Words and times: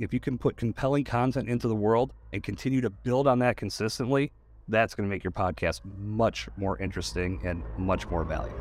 If 0.00 0.12
you 0.12 0.18
can 0.18 0.38
put 0.38 0.56
compelling 0.56 1.04
content 1.04 1.48
into 1.48 1.68
the 1.68 1.74
world 1.76 2.12
and 2.32 2.42
continue 2.42 2.80
to 2.80 2.90
build 2.90 3.28
on 3.28 3.38
that 3.38 3.56
consistently, 3.56 4.32
that's 4.66 4.92
going 4.92 5.08
to 5.08 5.14
make 5.14 5.22
your 5.22 5.30
podcast 5.30 5.82
much 5.98 6.48
more 6.56 6.76
interesting 6.78 7.40
and 7.44 7.62
much 7.78 8.08
more 8.08 8.24
valuable. 8.24 8.58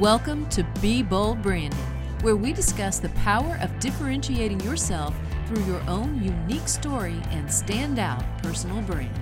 Welcome 0.00 0.48
to 0.48 0.66
Be 0.80 1.02
Bold 1.02 1.42
Branding, 1.42 1.78
where 2.22 2.34
we 2.34 2.54
discuss 2.54 3.00
the 3.00 3.10
power 3.10 3.58
of 3.60 3.78
differentiating 3.80 4.60
yourself 4.60 5.14
through 5.46 5.64
your 5.64 5.82
own 5.82 6.24
unique 6.24 6.68
story 6.68 7.20
and 7.32 7.46
standout 7.46 8.24
personal 8.42 8.80
brand. 8.80 9.14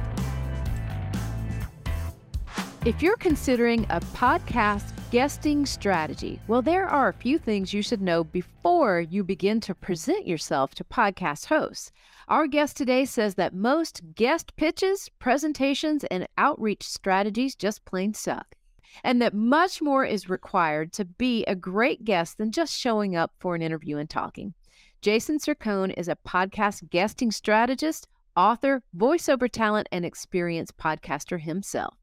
If 2.86 3.02
you're 3.02 3.16
considering 3.16 3.86
a 3.90 3.98
podcast 3.98 4.92
guesting 5.10 5.66
strategy, 5.66 6.38
well, 6.46 6.62
there 6.62 6.86
are 6.86 7.08
a 7.08 7.14
few 7.14 7.36
things 7.36 7.74
you 7.74 7.82
should 7.82 8.00
know 8.00 8.22
before 8.22 9.00
you 9.00 9.24
begin 9.24 9.58
to 9.58 9.74
present 9.74 10.24
yourself 10.24 10.72
to 10.72 10.84
podcast 10.84 11.46
hosts. 11.46 11.90
Our 12.28 12.46
guest 12.46 12.76
today 12.76 13.04
says 13.04 13.34
that 13.34 13.52
most 13.52 14.02
guest 14.14 14.54
pitches, 14.54 15.10
presentations, 15.18 16.04
and 16.12 16.28
outreach 16.38 16.84
strategies 16.84 17.56
just 17.56 17.84
plain 17.84 18.14
suck, 18.14 18.54
and 19.02 19.20
that 19.20 19.34
much 19.34 19.82
more 19.82 20.04
is 20.04 20.30
required 20.30 20.92
to 20.92 21.04
be 21.04 21.44
a 21.46 21.56
great 21.56 22.04
guest 22.04 22.38
than 22.38 22.52
just 22.52 22.78
showing 22.78 23.16
up 23.16 23.32
for 23.40 23.56
an 23.56 23.62
interview 23.62 23.96
and 23.96 24.08
talking. 24.08 24.54
Jason 25.02 25.38
Cercone 25.38 25.92
is 25.96 26.06
a 26.06 26.18
podcast 26.24 26.88
guesting 26.88 27.32
strategist, 27.32 28.06
author, 28.36 28.80
voiceover 28.96 29.50
talent, 29.50 29.88
and 29.90 30.04
experienced 30.04 30.76
podcaster 30.76 31.40
himself. 31.40 31.99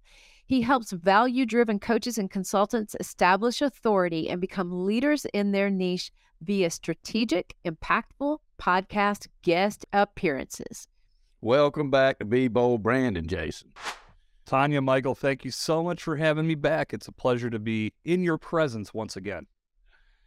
He 0.50 0.62
helps 0.62 0.94
value 0.94 1.46
driven 1.46 1.78
coaches 1.78 2.18
and 2.18 2.32
consultants 2.32 2.96
establish 3.02 3.62
authority 3.62 4.30
and 4.30 4.40
become 4.40 4.86
leaders 4.86 5.26
in 5.34 5.52
their 5.52 5.70
niche 5.70 6.10
via 6.42 6.70
strategic, 6.70 7.58
impactful 7.66 8.38
podcast 8.58 9.28
guest 9.42 9.86
appearances. 9.92 10.88
Welcome 11.42 11.92
back 11.92 12.20
to 12.20 12.26
Be 12.26 12.48
Bold 12.48 12.82
Branding, 12.82 13.28
Jason. 13.28 13.74
Tanya, 14.46 14.82
Michael, 14.82 15.16
thank 15.16 15.44
you 15.44 15.52
so 15.52 15.84
much 15.84 16.02
for 16.02 16.16
having 16.16 16.48
me 16.48 16.56
back. 16.56 16.94
It's 16.94 17.10
a 17.10 17.12
pleasure 17.12 17.50
to 17.50 17.60
be 17.60 17.92
in 18.06 18.24
your 18.24 18.38
presence 18.38 18.94
once 18.94 19.18
again. 19.18 19.48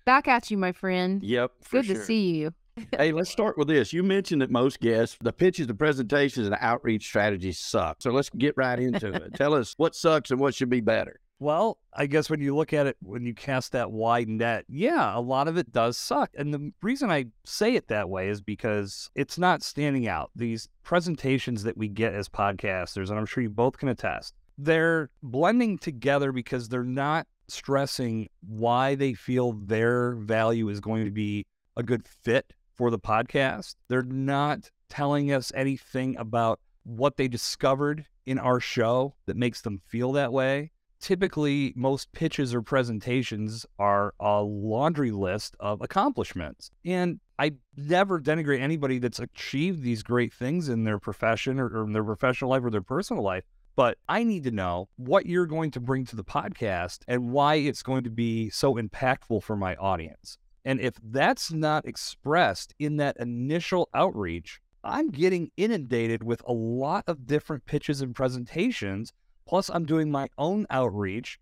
Back 0.05 0.29
at 0.29 0.51
you, 0.51 0.59
my 0.59 0.73
friend. 0.73 1.23
Yep. 1.23 1.53
Good 1.71 1.87
sure. 1.87 1.95
to 1.95 2.05
see 2.05 2.33
you 2.33 2.53
hey, 2.97 3.13
let's 3.13 3.31
start 3.31 3.57
with 3.59 3.69
this. 3.69 3.93
You 3.93 4.03
mentioned 4.03 4.43
that 4.43 4.51
most 4.51 4.81
guests, 4.81 5.17
the 5.21 5.33
pitches, 5.33 5.67
the 5.67 5.75
presentations, 5.75 6.47
and 6.47 6.53
the 6.53 6.65
outreach 6.65 7.05
strategies 7.05 7.59
suck. 7.59 7.97
So 8.01 8.11
let's 8.11 8.31
get 8.31 8.55
right 8.57 8.79
into 8.79 9.13
it. 9.13 9.35
Tell 9.35 9.55
us 9.55 9.75
what 9.77 9.95
sucks 9.95 10.31
and 10.31 10.41
what 10.41 10.55
should 10.55 10.71
be 10.71 10.81
better. 10.81 11.21
Well, 11.39 11.79
I 11.95 12.05
guess 12.05 12.29
when 12.29 12.41
you 12.41 12.55
look 12.55 12.75
at 12.75 12.87
it, 12.87 12.99
when 13.03 13.25
you 13.25 13.35
cast 13.35 13.73
that 13.73 13.91
wide 13.91 14.29
net, 14.29 14.67
yeah, 14.69 15.17
a 15.17 15.21
lot 15.21 15.49
of 15.49 15.57
it 15.57 15.73
does 15.73 15.97
suck. 15.97 16.31
And 16.37 16.53
the 16.53 16.71
reason 16.83 17.11
I 17.11 17.27
say 17.47 17.77
it 17.77 17.89
that 17.89 18.11
way 18.11 18.29
is 18.29 18.43
because 18.43 19.11
it's 19.15 19.39
not 19.39 19.63
standing 19.63 20.07
out. 20.07 20.31
These 20.37 20.69
presentations 20.83 21.63
that 21.63 21.79
we 21.79 21.89
get 21.89 22.15
as 22.15 22.29
podcasters, 22.29 23.09
and 23.09 23.19
I'm 23.19 23.25
sure 23.25 23.43
you 23.43 23.49
both 23.49 23.79
can 23.79 23.89
attest, 23.89 24.35
they're 24.59 25.09
blending 25.23 25.79
together 25.79 26.31
because 26.31 26.69
they're 26.69 26.85
not 26.85 27.27
stressing 27.49 28.29
why 28.47 28.95
they 28.95 29.15
feel 29.15 29.53
their 29.53 30.17
value 30.17 30.69
is 30.69 30.79
going 30.81 31.07
to 31.07 31.11
be 31.11 31.47
a 31.75 31.83
good 31.83 32.07
fit 32.07 32.53
for 32.81 32.91
the 32.91 32.99
podcast. 32.99 33.75
They're 33.89 34.03
not 34.03 34.71
telling 34.89 35.31
us 35.33 35.53
anything 35.55 36.17
about 36.17 36.61
what 36.85 37.19
they 37.19 37.29
discovered 37.29 38.07
in 38.25 38.39
our 38.39 38.59
show 38.59 39.15
that 39.27 39.37
makes 39.37 39.61
them 39.61 39.83
feel 39.85 40.13
that 40.13 40.33
way. 40.33 40.71
Typically, 40.99 41.75
most 41.77 42.11
pitches 42.13 42.55
or 42.55 42.63
presentations 42.63 43.67
are 43.79 44.15
a 44.19 44.41
laundry 44.41 45.11
list 45.11 45.57
of 45.61 45.83
accomplishments. 45.83 46.71
And 46.83 47.21
I 47.39 47.53
never 47.77 48.19
denigrate 48.19 48.63
anybody 48.63 48.99
that's 48.99 49.21
achieved 49.21 49.83
these 49.83 50.03
great 50.03 50.33
things 50.33 50.71
in 50.71 50.85
their 50.85 50.99
profession 50.99 51.61
or, 51.61 51.67
or 51.67 51.85
in 51.85 51.93
their 51.93 52.03
professional 52.03 52.49
life 52.49 52.65
or 52.65 52.71
their 52.71 52.81
personal 52.81 53.23
life. 53.23 53.45
But 53.77 53.99
I 54.09 54.25
need 54.25 54.45
to 54.45 54.53
know 54.53 54.89
what 54.97 55.27
you're 55.27 55.45
going 55.45 55.71
to 55.73 55.81
bring 55.81 56.07
to 56.07 56.17
the 56.17 56.25
podcast 56.25 57.01
and 57.07 57.31
why 57.31 57.57
it's 57.57 57.83
going 57.83 58.05
to 58.05 58.11
be 58.11 58.49
so 58.49 58.77
impactful 58.77 59.43
for 59.43 59.55
my 59.55 59.77
audience. 59.77 60.39
And 60.65 60.81
if 60.81 60.95
that's 61.03 61.53
not 61.53 61.87
expressed 61.87 62.75
in 62.79 62.97
that 62.97 63.17
initial 63.19 63.89
outreach, 63.95 64.61
I'm 64.83 65.11
getting 65.11 65.51
inundated 65.57 66.23
with 66.23 66.43
a 66.47 66.53
lot 66.53 67.05
of 67.07 67.27
different 67.27 67.67
pitches 67.67 68.01
and 68.01 68.15
presentations. 68.15 69.13
Plus, 69.47 69.71
I'm 69.71 69.85
doing 69.85 70.11
my 70.11 70.29
own 70.39 70.67
outreach. 70.71 71.39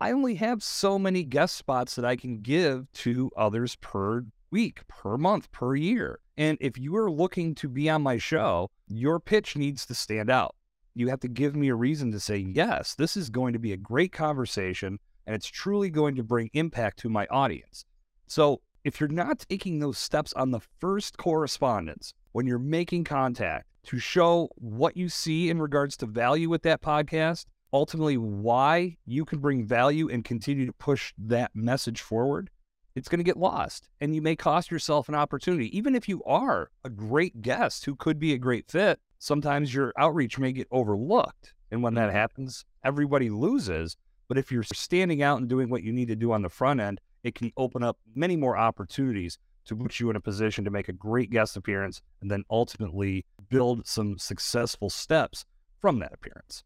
I 0.00 0.12
only 0.12 0.34
have 0.34 0.62
so 0.62 0.98
many 0.98 1.24
guest 1.24 1.56
spots 1.56 1.94
that 1.94 2.04
I 2.04 2.16
can 2.16 2.40
give 2.40 2.90
to 2.92 3.30
others 3.36 3.76
per 3.76 4.24
week, 4.50 4.86
per 4.88 5.16
month, 5.16 5.50
per 5.52 5.74
year. 5.74 6.20
And 6.36 6.58
if 6.60 6.76
you 6.76 6.94
are 6.96 7.10
looking 7.10 7.54
to 7.56 7.68
be 7.68 7.88
on 7.88 8.02
my 8.02 8.18
show, 8.18 8.70
your 8.88 9.18
pitch 9.18 9.56
needs 9.56 9.86
to 9.86 9.94
stand 9.94 10.30
out. 10.30 10.54
You 10.94 11.08
have 11.08 11.20
to 11.20 11.28
give 11.28 11.56
me 11.56 11.68
a 11.68 11.74
reason 11.74 12.12
to 12.12 12.20
say, 12.20 12.38
yes, 12.38 12.94
this 12.94 13.16
is 13.16 13.30
going 13.30 13.52
to 13.54 13.58
be 13.58 13.72
a 13.72 13.76
great 13.76 14.12
conversation 14.12 14.98
and 15.26 15.34
it's 15.34 15.48
truly 15.48 15.90
going 15.90 16.14
to 16.16 16.22
bring 16.22 16.50
impact 16.52 16.98
to 17.00 17.08
my 17.08 17.26
audience. 17.30 17.84
So 18.26 18.60
if 18.84 19.00
you're 19.00 19.08
not 19.08 19.44
taking 19.48 19.78
those 19.78 19.98
steps 19.98 20.32
on 20.34 20.50
the 20.50 20.60
first 20.80 21.16
correspondence 21.16 22.12
when 22.32 22.46
you're 22.46 22.58
making 22.58 23.04
contact 23.04 23.66
to 23.84 23.98
show 23.98 24.48
what 24.56 24.96
you 24.96 25.08
see 25.08 25.50
in 25.50 25.60
regards 25.60 25.96
to 25.98 26.06
value 26.06 26.48
with 26.48 26.62
that 26.62 26.82
podcast, 26.82 27.46
ultimately 27.72 28.16
why 28.16 28.96
you 29.06 29.24
can 29.24 29.38
bring 29.38 29.64
value 29.64 30.08
and 30.08 30.24
continue 30.24 30.66
to 30.66 30.72
push 30.72 31.12
that 31.18 31.50
message 31.54 32.00
forward, 32.00 32.50
it's 32.94 33.08
going 33.08 33.18
to 33.18 33.24
get 33.24 33.36
lost 33.36 33.88
and 34.00 34.14
you 34.14 34.22
may 34.22 34.34
cost 34.34 34.70
yourself 34.70 35.08
an 35.08 35.14
opportunity. 35.14 35.76
Even 35.76 35.94
if 35.94 36.08
you 36.08 36.22
are 36.24 36.70
a 36.84 36.90
great 36.90 37.42
guest 37.42 37.84
who 37.84 37.94
could 37.94 38.18
be 38.18 38.32
a 38.32 38.38
great 38.38 38.70
fit, 38.70 38.98
sometimes 39.18 39.74
your 39.74 39.92
outreach 39.98 40.38
may 40.38 40.52
get 40.52 40.68
overlooked. 40.70 41.54
And 41.70 41.82
when 41.82 41.94
that 41.94 42.08
mm-hmm. 42.08 42.16
happens, 42.16 42.64
everybody 42.84 43.30
loses. 43.30 43.96
But 44.28 44.38
if 44.38 44.50
you're 44.50 44.62
standing 44.62 45.22
out 45.22 45.38
and 45.38 45.48
doing 45.48 45.68
what 45.68 45.82
you 45.82 45.92
need 45.92 46.08
to 46.08 46.16
do 46.16 46.32
on 46.32 46.42
the 46.42 46.48
front 46.48 46.80
end, 46.80 47.00
it 47.26 47.34
can 47.34 47.52
open 47.56 47.82
up 47.82 47.98
many 48.14 48.36
more 48.36 48.56
opportunities 48.56 49.38
to 49.66 49.74
put 49.74 49.98
you 49.98 50.08
in 50.10 50.16
a 50.16 50.20
position 50.20 50.64
to 50.64 50.70
make 50.70 50.88
a 50.88 50.92
great 50.92 51.28
guest 51.28 51.56
appearance 51.56 52.00
and 52.20 52.30
then 52.30 52.44
ultimately 52.50 53.26
build 53.50 53.86
some 53.86 54.16
successful 54.16 54.88
steps 54.88 55.44
from 55.80 55.98
that 55.98 56.12
appearance. 56.12 56.62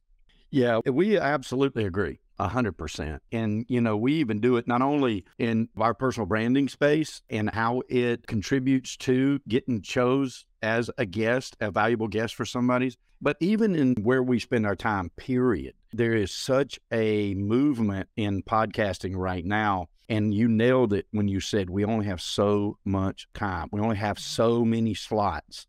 Yeah, 0.51 0.81
eh, 0.87 0.91
we 0.91 1.19
absolutely 1.19 1.85
agree. 1.85 2.21
A 2.39 2.49
hundred 2.49 2.77
percent. 2.77 3.23
And, 3.33 3.65
you 3.69 3.81
know, 3.81 3.97
we 3.97 4.15
even 4.15 4.41
do 4.41 4.57
it 4.57 4.67
not 4.67 4.83
only 4.83 5.25
in 5.39 5.69
our 5.79 5.95
personal 5.95 6.27
branding 6.27 6.69
space 6.69 7.23
and 7.31 7.51
how 7.51 7.83
it 7.89 8.27
contributes 8.27 8.97
to 8.99 9.41
getting 9.49 9.83
chose 9.83 10.45
as 10.63 10.91
a 10.99 11.07
guest, 11.07 11.57
a 11.61 11.71
valuable 11.71 12.09
guest 12.09 12.35
for 12.35 12.45
somebody's, 12.45 12.97
but 13.21 13.37
even 13.41 13.75
in 13.75 13.95
where 14.03 14.23
we 14.23 14.39
spend 14.39 14.67
our 14.67 14.77
time, 14.77 15.11
period. 15.17 15.75
There 15.93 16.15
is 16.15 16.33
such 16.33 16.79
a 16.93 17.35
movement 17.35 18.09
in 18.17 18.43
podcasting 18.43 19.17
right 19.17 19.45
now 19.45 19.89
and 20.11 20.35
you 20.35 20.49
nailed 20.49 20.93
it 20.93 21.07
when 21.13 21.29
you 21.29 21.39
said 21.39 21.71
we 21.71 21.85
only 21.85 22.07
have 22.07 22.21
so 22.21 22.77
much 22.85 23.29
time. 23.33 23.69
We 23.71 23.81
only 23.81 23.97
have 23.97 24.19
so 24.19 24.65
many 24.65 24.93
slots. 24.93 25.67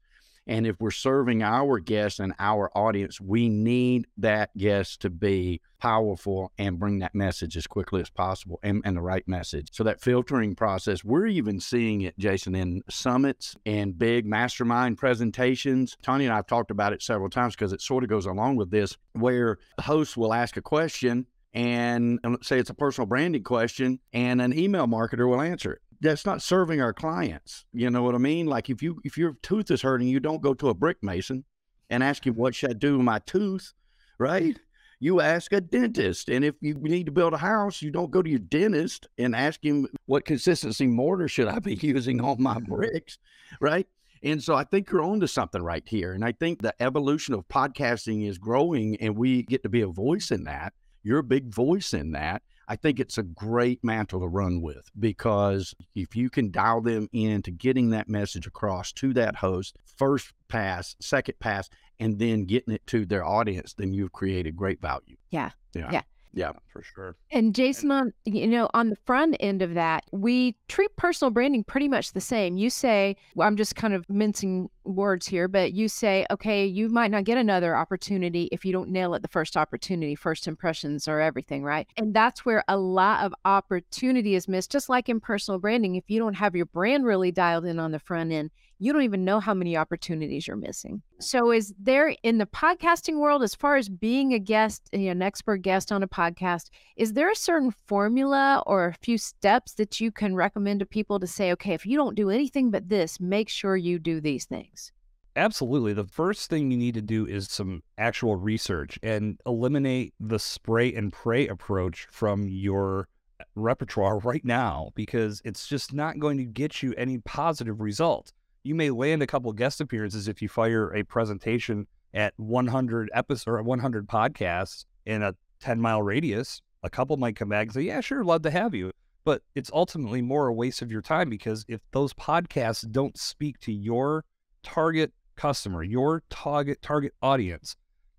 And 0.48 0.66
if 0.66 0.80
we're 0.80 0.92
serving 0.92 1.44
our 1.44 1.80
guests 1.80 2.20
and 2.20 2.34
our 2.40 2.76
audience, 2.76 3.22
we 3.22 3.50
need 3.50 4.08
that 4.18 4.56
guest 4.58 5.02
to 5.02 5.10
be 5.10 5.62
powerful 5.80 6.52
and 6.58 6.80
bring 6.80 7.00
that 7.00 7.16
message 7.16 7.58
as 7.58 7.68
quickly 7.68 8.02
as 8.02 8.10
possible 8.10 8.60
and, 8.64 8.82
and, 8.86 8.96
the 8.96 9.02
right 9.02 9.28
message. 9.28 9.70
So 9.72 9.84
that 9.84 10.02
filtering 10.02 10.56
process, 10.56 11.04
we're 11.04 11.28
even 11.28 11.60
seeing 11.60 12.02
it, 12.02 12.18
Jason, 12.20 12.54
in 12.56 12.82
summits 12.90 13.56
and 13.66 13.98
big 13.98 14.26
mastermind 14.26 14.98
presentations. 14.98 15.98
Tanya 16.04 16.28
and 16.28 16.34
I 16.34 16.38
have 16.38 16.48
talked 16.48 16.72
about 16.72 16.94
it 16.94 17.02
several 17.02 17.30
times 17.30 17.56
because 17.56 17.74
it 17.74 17.82
sort 17.82 18.04
of 18.04 18.10
goes 18.10 18.26
along 18.26 18.58
with 18.58 18.70
this, 18.70 18.96
where 19.14 19.58
hosts 19.80 20.16
will 20.16 20.34
ask 20.34 20.58
a 20.58 20.62
question 20.62 21.26
and 21.54 22.20
um, 22.24 22.38
say 22.42 22.60
it's 22.60 22.70
a 22.70 22.76
personal 22.76 23.08
branding 23.08 23.44
question 23.44 24.00
and 24.14 24.42
an 24.42 24.58
email 24.58 24.88
marketer 24.88 25.28
will 25.28 25.42
answer 25.42 25.74
it 25.74 25.82
that's 26.02 26.26
not 26.26 26.42
serving 26.42 26.82
our 26.82 26.94
clients 26.94 27.66
you 27.74 27.90
know 27.90 28.04
what 28.04 28.16
i 28.16 28.18
mean 28.18 28.46
like 28.46 28.70
if 28.70 28.82
you 28.82 29.00
if 29.04 29.18
your 29.18 29.36
tooth 29.42 29.72
is 29.72 29.82
hurting 29.82 30.08
you 30.08 30.20
don't 30.20 30.42
go 30.42 30.54
to 30.54 30.70
a 30.70 30.74
brick 30.74 30.98
mason 31.02 31.44
and 31.90 32.04
ask 32.04 32.26
him 32.26 32.36
what 32.36 32.56
should 32.56 32.72
i 32.72 32.74
do 32.74 32.98
with 32.98 33.06
my 33.06 33.20
tooth 33.20 33.74
right 34.20 34.60
you 35.00 35.20
ask 35.20 35.52
a 35.54 35.62
dentist 35.62 36.30
and 36.30 36.46
if 36.46 36.56
you 36.62 36.76
need 36.76 37.06
to 37.06 37.12
build 37.12 37.34
a 37.34 37.38
house 37.38 37.82
you 37.82 37.92
don't 37.92 38.12
go 38.12 38.22
to 38.22 38.30
your 38.30 38.40
dentist 38.40 39.08
and 39.18 39.36
ask 39.36 39.64
him 39.64 39.88
what 40.06 40.26
consistency 40.26 40.88
mortar 40.88 41.28
should 41.28 41.48
i 41.48 41.60
be 41.60 41.76
using 41.82 42.20
on 42.22 42.42
my 42.42 42.60
bricks 42.68 43.18
right 43.60 43.88
and 44.24 44.44
so 44.44 44.56
I 44.56 44.64
think 44.64 44.92
you're 44.92 45.02
onto 45.02 45.28
something 45.28 45.62
right 45.62 45.84
here. 45.88 46.14
And 46.14 46.24
I 46.24 46.32
think 46.32 46.62
the 46.62 46.80
evolution 46.82 47.34
of 47.34 47.48
podcasting 47.48 48.28
is 48.28 48.38
growing 48.38 48.96
and 48.98 49.16
we 49.16 49.44
get 49.44 49.64
to 49.64 49.70
be 49.70 49.82
a 49.82 49.88
voice 49.88 50.32
in 50.32 50.44
that. 50.44 50.74
You're 51.04 51.20
a 51.20 51.24
big 51.24 51.48
voice 51.48 51.94
in 51.94 52.12
that. 52.12 52.44
I 52.72 52.78
think 52.78 53.02
it's 53.02 53.18
a 53.18 53.24
great 53.24 53.84
mantle 53.84 54.22
to 54.22 54.28
run 54.28 54.62
with 54.62 54.90
because 54.98 55.76
if 55.94 56.16
you 56.16 56.30
can 56.30 56.52
dial 56.52 56.80
them 56.80 57.10
into 57.12 57.52
getting 57.52 57.90
that 57.90 58.08
message 58.08 58.48
across 58.48 58.94
to 58.94 59.12
that 59.12 59.36
host, 59.36 59.76
first 59.98 60.32
pass, 60.48 60.96
second 61.02 61.38
pass, 61.42 61.70
and 62.00 62.18
then 62.18 62.46
getting 62.46 62.74
it 62.74 62.88
to 62.88 63.06
their 63.06 63.26
audience, 63.26 63.74
then 63.74 63.92
you've 63.92 64.14
created 64.14 64.56
great 64.56 64.80
value. 64.80 65.18
Yeah. 65.32 65.50
Yeah. 65.74 65.90
yeah. 65.92 66.02
Yeah. 66.34 66.52
for 66.72 66.82
sure. 66.82 67.16
And 67.32 67.54
Jason, 67.54 67.92
on 67.92 68.14
you 68.26 68.48
know, 68.48 68.70
on 68.74 68.90
the 68.90 68.96
front 69.06 69.36
end 69.40 69.62
of 69.62 69.74
that, 69.74 70.06
we 70.12 70.56
treat 70.68 70.96
personal 70.96 71.32
branding 71.32 71.64
pretty 71.64 71.88
much 71.88 72.14
the 72.14 72.22
same. 72.22 72.58
You 72.58 72.70
say, 72.70 73.18
well, 73.36 73.48
I'm 73.48 73.58
just 73.58 73.76
kind 73.76 73.94
of 73.94 74.10
mincing 74.10 74.70
words 74.84 75.28
here, 75.28 75.48
but 75.48 75.74
you 75.74 75.88
say, 75.88 76.26
okay, 76.32 76.66
you 76.66 76.90
might 76.90 77.12
not 77.12 77.26
get 77.26 77.38
another 77.38 77.76
opportunity 77.76 78.50
if 78.52 78.66
you 78.66 78.72
don't 78.72 78.90
nail 78.90 79.14
it 79.14 79.22
the 79.22 79.28
first 79.28 79.58
opportunity. 79.58 80.16
First 80.16 80.48
impressions 80.48 81.08
are 81.08 81.20
everything, 81.20 81.64
right? 81.64 81.88
And 81.98 82.14
that's 82.14 82.46
where 82.46 82.64
a 82.68 82.78
lot 82.78 83.26
of 83.26 83.34
opportunity 83.46 84.36
is 84.36 84.48
missed. 84.48 84.72
Just 84.72 84.90
like 84.90 85.10
in 85.10 85.20
personal 85.20 85.60
branding, 85.60 85.96
if 85.96 86.10
you 86.10 86.20
don't 86.20 86.34
have 86.36 86.56
your 86.56 86.66
brand 86.68 87.06
really 87.06 87.32
dialed 87.32 87.66
in 87.66 87.80
on 87.80 87.92
the 87.92 88.00
front 88.00 88.32
end, 88.32 88.52
you 88.82 88.92
don't 88.92 89.04
even 89.04 89.24
know 89.24 89.40
how 89.40 89.54
many 89.54 89.78
opportunities 89.78 90.48
you're 90.48 90.58
missing. 90.58 91.04
So, 91.20 91.52
is 91.52 91.72
there 91.80 92.16
in 92.24 92.40
the 92.40 92.48
podcasting 92.48 93.20
world, 93.20 93.44
as 93.44 93.54
far 93.54 93.76
as 93.76 93.88
being 93.88 94.34
a 94.34 94.40
guest, 94.40 94.90
eh, 94.92 95.02
an 95.02 95.22
expert 95.22 95.58
guest 95.58 95.92
on 95.92 96.02
a 96.02 96.08
podcast, 96.08 96.72
is 96.98 97.14
there 97.14 97.30
a 97.30 97.36
certain 97.36 97.72
formula 97.86 98.64
or 98.66 98.88
a 98.88 98.94
few 98.96 99.20
steps 99.20 99.74
that 99.76 100.00
you 100.00 100.12
can 100.12 100.34
recommend 100.34 100.80
to 100.80 100.88
people 100.88 101.20
to 101.20 101.28
say, 101.28 101.52
okay, 101.52 101.76
if 101.76 101.86
you 101.86 101.96
don't 101.96 102.16
do 102.16 102.32
anything 102.32 102.72
but 102.72 102.90
this, 102.90 103.20
make 103.20 103.50
sure 103.50 103.78
you 103.78 104.00
do 104.00 104.20
these 104.20 104.46
things? 104.46 104.92
Absolutely. 105.36 105.94
The 105.94 106.04
first 106.04 106.50
thing 106.50 106.72
you 106.72 106.78
need 106.78 106.96
to 106.96 107.04
do 107.04 107.28
is 107.28 107.52
some 107.52 107.84
actual 108.00 108.36
research 108.36 108.98
and 109.04 109.40
eliminate 109.46 110.16
the 110.20 110.40
spray 110.40 110.92
and 110.92 111.14
pray 111.14 111.48
approach 111.48 112.08
from 112.10 112.48
your 112.48 113.08
eh, 113.40 113.44
repertoire 113.54 114.18
right 114.18 114.44
now 114.44 114.90
because 114.96 115.40
it's 115.46 115.68
just 115.68 115.94
not 115.94 116.18
going 116.18 116.40
to 116.40 116.46
get 116.46 116.82
you 116.82 116.96
any 116.98 117.20
positive 117.20 117.80
results 117.80 118.34
you 118.64 118.76
may 118.76 118.90
land 118.90 119.22
a 119.22 119.28
couple 119.28 119.52
guest 119.54 119.82
appearances 119.82 120.28
if 120.28 120.42
you 120.42 120.50
fire 120.50 120.94
a 120.94 121.04
presentation 121.04 121.88
at 122.14 122.34
100 122.38 123.10
episodes 123.14 123.48
or 123.48 123.62
100 123.62 124.08
podcasts 124.08 124.86
in 125.06 125.24
a 125.24 125.36
10 125.60 125.80
mile 125.80 126.02
radius. 126.02 126.62
A 126.84 126.90
couple 126.90 127.18
might 127.18 127.36
come 127.36 127.50
back 127.50 127.68
and 127.68 127.74
say, 127.74 127.82
"Yeah, 127.82 128.02
sure, 128.02 128.24
love 128.24 128.42
to 128.44 128.52
have 128.52 128.74
you." 128.74 128.92
But 129.24 129.44
it's 129.54 129.72
ultimately 129.72 130.22
more 130.22 130.48
a 130.48 130.54
waste 130.54 130.82
of 130.82 130.92
your 130.92 131.02
time 131.02 131.30
because 131.30 131.64
if 131.68 131.80
those 131.92 132.14
podcasts 132.14 132.90
don't 132.92 133.18
speak 133.18 133.60
to 133.62 133.72
your 133.72 134.26
target 134.64 135.14
customer, 135.36 135.84
your 135.84 136.24
target 136.30 136.82
target 136.82 137.14
audience, 137.22 137.76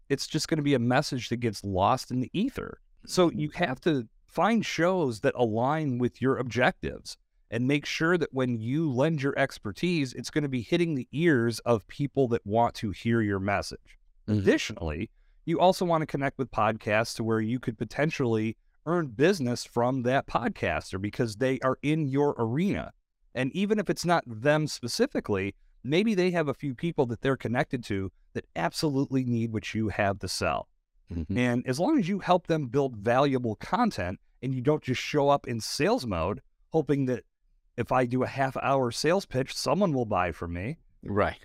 it's 0.09 0.27
just 0.27 0.49
going 0.49 0.59
to 0.59 0.62
be 0.62 0.75
a 0.75 0.79
message 0.79 1.29
that 1.29 1.39
gets 1.39 1.65
lost 1.65 2.11
in 2.11 2.21
the 2.21 2.31
ether. 2.33 2.79
So 3.05 3.31
you 3.31 3.49
mm-hmm. 3.49 3.65
have 3.65 3.81
to 3.83 4.09
find 4.27 4.65
shows 4.65 5.21
that 5.21 5.35
align 5.37 5.99
with 5.99 6.23
your 6.23 6.37
objectives 6.39 7.17
and 7.52 7.69
make 7.69 7.84
sure 7.84 8.16
that 8.16 8.32
when 8.32 8.58
you 8.58 8.90
lend 8.90 9.22
your 9.22 9.38
expertise, 9.38 10.14
it's 10.14 10.31
going 10.31 10.43
to 10.43 10.49
be 10.49 10.62
hitting 10.62 10.94
the 10.94 11.06
ears 11.12 11.58
of 11.60 11.87
people 11.87 12.26
that 12.28 12.44
want 12.46 12.75
to 12.75 12.90
hear 12.90 13.20
your 13.20 13.38
message. 13.38 13.99
Mm-hmm. 14.26 14.40
Additionally, 14.40 15.10
you 15.44 15.60
also 15.60 15.84
want 15.84 16.00
to 16.00 16.06
connect 16.06 16.38
with 16.38 16.50
podcasts 16.50 17.14
to 17.16 17.25
where 17.25 17.40
you 17.40 17.60
could 17.60 17.76
potentially 17.76 18.56
earn 18.87 19.08
business 19.08 19.64
from 19.66 20.02
that 20.02 20.26
podcaster 20.26 21.00
because 21.00 21.37
they 21.37 21.58
are 21.60 21.78
in 21.82 22.08
your 22.08 22.34
arena. 22.38 22.90
And 23.34 23.52
even 23.55 23.78
if 23.78 23.90
it's 23.90 24.06
not 24.06 24.25
them 24.26 24.66
specifically, 24.66 25.55
maybe 25.84 26.14
they 26.14 26.31
have 26.31 26.48
a 26.48 26.55
few 26.55 26.75
people 26.75 27.05
that 27.06 27.20
they're 27.20 27.37
connected 27.37 27.84
to 27.84 28.10
that 28.32 28.46
absolutely 28.56 29.25
need 29.25 29.52
what 29.52 29.75
you 29.75 29.88
have 29.90 30.19
to 30.20 30.28
sell. 30.28 30.69
Mm-hmm. 31.12 31.37
And 31.37 31.66
as 31.66 31.78
long 31.78 31.98
as 31.98 32.08
you 32.08 32.20
help 32.20 32.46
them 32.46 32.69
build 32.69 32.96
valuable 32.96 33.56
content 33.56 34.20
and 34.43 34.55
you 34.55 34.62
don't 34.62 34.82
just 34.82 35.02
show 35.02 35.28
up 35.28 35.46
in 35.46 35.60
sales 35.60 36.06
mode, 36.06 36.40
hoping 36.70 37.05
that 37.06 37.25
if 37.76 37.92
I 37.92 38.04
do 38.04 38.22
a 38.22 38.26
half 38.26 38.56
hour 38.56 38.90
sales 38.90 39.26
pitch, 39.26 39.54
someone 39.54 39.92
will 39.92 40.04
buy 40.04 40.32
from 40.32 40.52
me. 40.52 40.78
Right. 41.02 41.38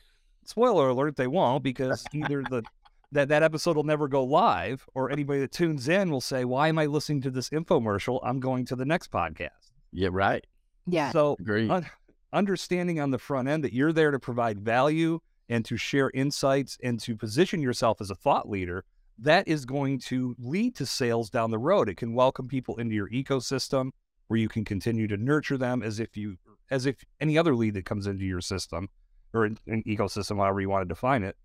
Spoiler 0.46 0.90
alert, 0.90 1.16
they 1.16 1.28
won't 1.28 1.64
because 1.64 2.04
either 2.14 2.44
the 2.44 2.64
that, 3.12 3.30
that 3.30 3.44
episode 3.44 3.76
will 3.76 3.84
never 3.84 4.08
go 4.08 4.24
live 4.24 4.86
or 4.94 5.10
anybody 5.12 5.40
that 5.40 5.52
tunes 5.52 5.88
in 5.88 6.12
will 6.12 6.22
say, 6.22 6.46
Why 6.46 6.68
am 6.68 6.78
I 6.78 6.88
listening 6.88 7.22
to 7.22 7.32
this 7.32 7.50
infomercial? 7.50 8.20
I'm 8.24 8.40
going 8.40 8.66
to 8.66 8.76
the 8.76 8.86
next 8.86 9.12
podcast. 9.12 9.72
Yeah, 9.92 10.10
right. 10.12 10.46
Yeah. 10.86 11.12
So 11.12 11.38
un- 11.48 11.90
understanding 12.34 13.00
on 13.00 13.12
the 13.12 13.18
front 13.18 13.48
end 13.48 13.64
that 13.64 13.74
you're 13.74 13.94
there 13.94 14.12
to 14.12 14.20
provide 14.20 14.60
value 14.60 15.20
and 15.50 15.64
to 15.66 15.78
share 15.78 16.12
insights 16.14 16.78
and 16.84 17.00
to 17.00 17.16
position 17.16 17.62
yourself 17.62 18.02
as 18.02 18.10
a 18.10 18.16
thought 18.16 18.50
leader, 18.50 18.84
that 19.20 19.48
is 19.48 19.66
going 19.66 20.00
to 20.00 20.36
lead 20.38 20.76
to 20.76 20.86
sales 20.86 21.30
down 21.30 21.52
the 21.52 21.58
road. 21.58 21.90
It 21.90 21.98
can 21.98 22.14
welcome 22.14 22.48
people 22.48 22.76
into 22.76 22.94
your 22.94 23.10
ecosystem 23.10 23.92
where 24.28 24.40
you 24.40 24.50
can 24.50 24.66
continue 24.66 25.08
to 25.08 25.18
nurture 25.18 25.58
them 25.58 25.82
as 25.82 26.00
if 26.00 26.18
you 26.18 26.38
as 26.70 26.86
if 26.86 26.98
any 27.22 27.38
other 27.38 27.56
lead 27.56 27.74
that 27.76 27.86
comes 27.86 28.08
into 28.08 28.26
your 28.26 28.42
system 28.42 28.90
or 29.34 29.46
an, 29.46 29.58
ecosystem, 29.68 30.38
however 30.38 30.62
you 30.62 30.70
want 30.70 30.82
to 30.82 30.94
define 30.94 31.24
it. 31.24 31.38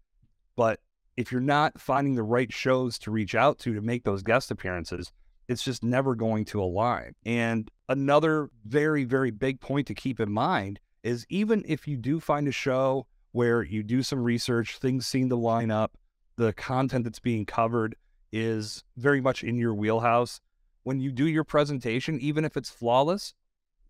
But 0.56 0.80
if 1.16 1.30
you're 1.30 1.40
not 1.40 1.80
finding 1.80 2.14
the 2.14 2.22
right 2.22 2.52
shows 2.52 2.98
to 3.00 3.10
reach 3.10 3.34
out 3.34 3.58
to 3.60 3.74
to 3.74 3.80
make 3.80 4.04
those 4.04 4.22
guest 4.22 4.50
appearances, 4.50 5.12
it's 5.48 5.62
just 5.62 5.84
never 5.84 6.14
going 6.14 6.44
to 6.46 6.62
align. 6.62 7.14
And 7.24 7.70
another 7.88 8.50
very, 8.64 9.04
very 9.04 9.30
big 9.30 9.60
point 9.60 9.86
to 9.88 9.94
keep 9.94 10.20
in 10.20 10.32
mind 10.32 10.80
is 11.02 11.26
even 11.28 11.64
if 11.66 11.86
you 11.86 11.96
do 11.96 12.20
find 12.20 12.48
a 12.48 12.52
show 12.52 13.06
where 13.32 13.62
you 13.62 13.82
do 13.82 14.02
some 14.02 14.22
research, 14.22 14.78
things 14.78 15.06
seem 15.06 15.28
to 15.28 15.36
line 15.36 15.70
up, 15.70 15.96
the 16.36 16.52
content 16.52 17.04
that's 17.04 17.18
being 17.18 17.44
covered 17.44 17.96
is 18.32 18.84
very 18.96 19.20
much 19.20 19.44
in 19.44 19.56
your 19.56 19.74
wheelhouse, 19.74 20.40
when 20.82 21.00
you 21.00 21.12
do 21.12 21.26
your 21.26 21.44
presentation, 21.44 22.20
even 22.20 22.44
if 22.44 22.56
it's 22.56 22.70
flawless, 22.70 23.34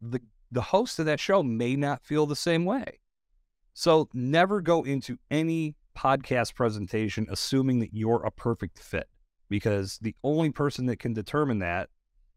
the 0.00 0.20
the 0.50 0.60
host 0.60 0.98
of 0.98 1.06
that 1.06 1.18
show 1.18 1.42
may 1.42 1.74
not 1.74 2.04
feel 2.04 2.26
the 2.26 2.36
same 2.36 2.66
way. 2.66 3.00
So 3.72 4.10
never 4.12 4.60
go 4.60 4.82
into 4.82 5.16
any 5.30 5.76
podcast 5.96 6.54
presentation 6.54 7.26
assuming 7.30 7.80
that 7.80 7.94
you're 7.94 8.24
a 8.24 8.30
perfect 8.30 8.78
fit 8.78 9.08
because 9.48 9.98
the 10.02 10.14
only 10.22 10.50
person 10.50 10.86
that 10.86 10.98
can 10.98 11.14
determine 11.14 11.58
that 11.60 11.88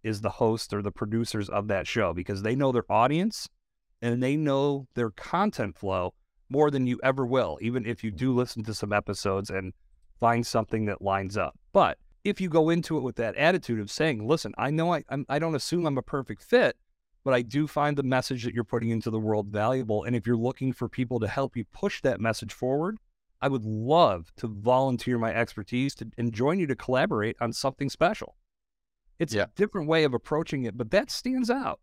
is 0.04 0.22
the 0.22 0.30
host 0.30 0.74
or 0.74 0.82
the 0.82 0.92
producers 0.92 1.50
of 1.50 1.68
that 1.68 1.88
show 1.88 2.14
because 2.14 2.42
they 2.42 2.56
know 2.56 2.72
their 2.72 2.90
audience 2.90 3.50
and 4.02 4.22
they 4.22 4.36
know 4.36 4.88
their 4.94 5.10
content 5.12 5.78
flow 5.78 6.14
more 6.50 6.70
than 6.70 6.86
you 6.86 7.00
ever 7.04 7.26
will, 7.26 7.58
even 7.62 7.86
if 7.86 8.04
you 8.04 8.12
do 8.12 8.34
listen 8.34 8.64
to 8.64 8.74
some 8.74 8.94
episodes 8.94 9.50
and 9.50 9.74
find 10.20 10.46
something 10.46 10.86
that 10.86 11.02
lines 11.02 11.38
up. 11.38 11.58
But 11.74 11.98
if 12.26 12.42
you 12.42 12.50
go 12.50 12.70
into 12.72 12.98
it 12.98 13.02
with 13.02 13.16
that 13.18 13.36
attitude 13.36 13.80
of 13.80 13.92
saying, 13.92 14.28
listen, 14.28 14.54
I 14.58 14.72
know 14.72 14.94
I, 14.94 15.04
I'm, 15.10 15.26
I 15.30 15.38
don't 15.38 15.56
assume 15.56 15.86
I'm 15.86 15.98
a 15.98 16.02
perfect 16.02 16.42
fit, 16.42 16.76
but 17.24 17.36
I 17.36 17.44
do 17.44 17.68
find 17.68 17.96
the 17.96 18.04
message 18.04 18.44
that 18.44 18.54
you're 18.54 18.64
putting 18.64 18.90
into 18.90 19.12
the 19.12 19.20
world 19.20 19.48
valuable. 19.48 20.04
And 20.04 20.16
if 20.16 20.26
you're 20.26 20.36
looking 20.36 20.74
for 20.74 20.90
people 20.90 21.20
to 21.20 21.28
help 21.28 21.56
you 21.56 21.66
push 21.66 22.02
that 22.02 22.20
message 22.20 22.52
forward, 22.52 22.98
I 23.42 23.48
would 23.48 23.64
love 23.64 24.34
to 24.38 24.48
volunteer 24.48 25.20
my 25.20 25.34
expertise 25.34 25.94
to, 25.96 26.08
and 26.18 26.34
join 26.34 26.58
you 26.58 26.66
to 26.66 26.76
collaborate 26.76 27.36
on 27.40 27.54
something 27.54 27.92
special. 27.92 28.36
It's 29.20 29.36
yeah. 29.36 29.44
a 29.44 29.50
different 29.56 29.88
way 29.88 30.04
of 30.04 30.16
approaching 30.16 30.64
it, 30.64 30.76
but 30.76 30.90
that 30.92 31.12
stands 31.12 31.52
out 31.52 31.80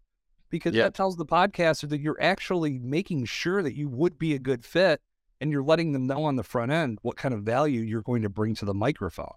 because 0.50 0.74
yeah. 0.74 0.82
that 0.84 0.94
tells 0.94 1.16
the 1.16 1.24
podcaster 1.24 1.88
that 1.88 2.00
you're 2.00 2.20
actually 2.20 2.80
making 2.80 3.26
sure 3.26 3.62
that 3.62 3.76
you 3.76 3.88
would 3.88 4.18
be 4.18 4.34
a 4.34 4.40
good 4.40 4.64
fit 4.64 5.00
and 5.40 5.52
you're 5.52 5.62
letting 5.62 5.92
them 5.92 6.08
know 6.08 6.24
on 6.24 6.34
the 6.34 6.42
front 6.42 6.72
end 6.72 6.98
what 7.02 7.16
kind 7.16 7.32
of 7.32 7.44
value 7.44 7.80
you're 7.80 8.02
going 8.02 8.22
to 8.22 8.28
bring 8.28 8.56
to 8.56 8.64
the 8.64 8.74
microphone. 8.74 9.34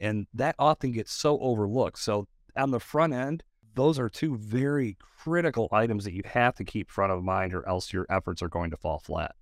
And 0.00 0.26
that 0.34 0.54
often 0.58 0.92
gets 0.92 1.12
so 1.12 1.38
overlooked. 1.40 1.98
So 1.98 2.26
on 2.56 2.70
the 2.70 2.80
front 2.80 3.12
end, 3.12 3.42
those 3.74 3.98
are 3.98 4.08
two 4.08 4.36
very 4.36 4.96
critical 5.18 5.68
items 5.72 6.04
that 6.04 6.12
you 6.12 6.22
have 6.24 6.54
to 6.56 6.64
keep 6.64 6.90
front 6.90 7.12
of 7.12 7.22
mind, 7.22 7.54
or 7.54 7.66
else 7.68 7.92
your 7.92 8.06
efforts 8.10 8.42
are 8.42 8.48
going 8.48 8.70
to 8.70 8.76
fall 8.76 8.98
flat. 8.98 9.34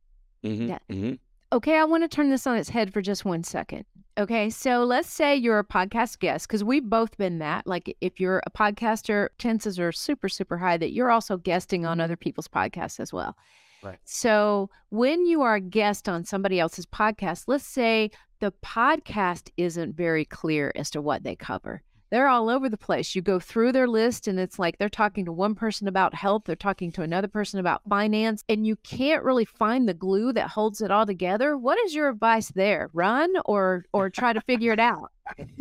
Mm-hmm. 0.44 0.68
Yeah. 0.68 0.78
Mm-hmm. 0.90 1.14
Okay, 1.52 1.76
I 1.76 1.85
want 1.85 2.02
to 2.02 2.09
turn 2.09 2.30
this 2.30 2.47
on 2.47 2.56
its 2.56 2.71
head 2.71 2.94
for 2.94 3.02
just 3.02 3.26
one 3.26 3.44
second. 3.44 3.85
Okay, 4.16 4.49
so 4.49 4.85
let's 4.85 5.11
say 5.11 5.37
you're 5.37 5.59
a 5.59 5.64
podcast 5.64 6.18
guest, 6.18 6.49
because 6.49 6.64
we've 6.64 6.88
both 6.88 7.16
been 7.18 7.40
that. 7.40 7.66
Like, 7.66 7.94
if 8.00 8.18
you're 8.18 8.42
a 8.47 8.50
podcaster, 8.50 9.28
chances 9.38 9.78
are 9.78 9.92
super, 9.92 10.30
super 10.30 10.56
high 10.56 10.78
that 10.78 10.92
you're 10.92 11.11
also 11.11 11.37
guesting 11.37 11.85
on 11.85 12.00
other 12.00 12.16
people's 12.16 12.49
podcasts 12.49 13.00
as 13.00 13.12
well. 13.12 13.37
Right. 13.82 13.99
So, 14.04 14.71
when 14.88 15.26
you 15.26 15.42
are 15.42 15.56
a 15.56 15.61
guest 15.61 16.09
on 16.09 16.25
somebody 16.25 16.59
else's 16.59 16.87
podcast, 16.87 17.44
let's 17.49 17.66
say 17.66 18.11
the 18.42 18.52
podcast 18.61 19.50
isn't 19.56 19.94
very 19.94 20.25
clear 20.25 20.72
as 20.75 20.90
to 20.90 21.00
what 21.00 21.22
they 21.22 21.37
cover. 21.37 21.80
They're 22.11 22.26
all 22.26 22.50
over 22.50 22.68
the 22.68 22.76
place. 22.76 23.14
You 23.14 23.22
go 23.22 23.38
through 23.38 23.70
their 23.70 23.87
list 23.87 24.26
and 24.26 24.38
it's 24.40 24.58
like 24.58 24.76
they're 24.76 24.88
talking 24.88 25.25
to 25.26 25.32
one 25.32 25.54
person 25.54 25.87
about 25.87 26.12
health, 26.12 26.42
they're 26.44 26.56
talking 26.56 26.90
to 26.92 27.02
another 27.02 27.28
person 27.28 27.61
about 27.61 27.82
finance, 27.88 28.42
and 28.49 28.66
you 28.66 28.75
can't 28.75 29.22
really 29.22 29.44
find 29.44 29.88
the 29.88 29.94
glue 29.94 30.32
that 30.32 30.49
holds 30.49 30.80
it 30.80 30.90
all 30.90 31.06
together. 31.06 31.56
What 31.56 31.78
is 31.87 31.94
your 31.94 32.08
advice 32.08 32.49
there? 32.49 32.90
Run 32.92 33.32
or 33.44 33.84
or 33.92 34.11
try 34.11 34.32
to 34.32 34.40
figure 34.40 34.72
it 34.72 34.80
out? 34.80 35.12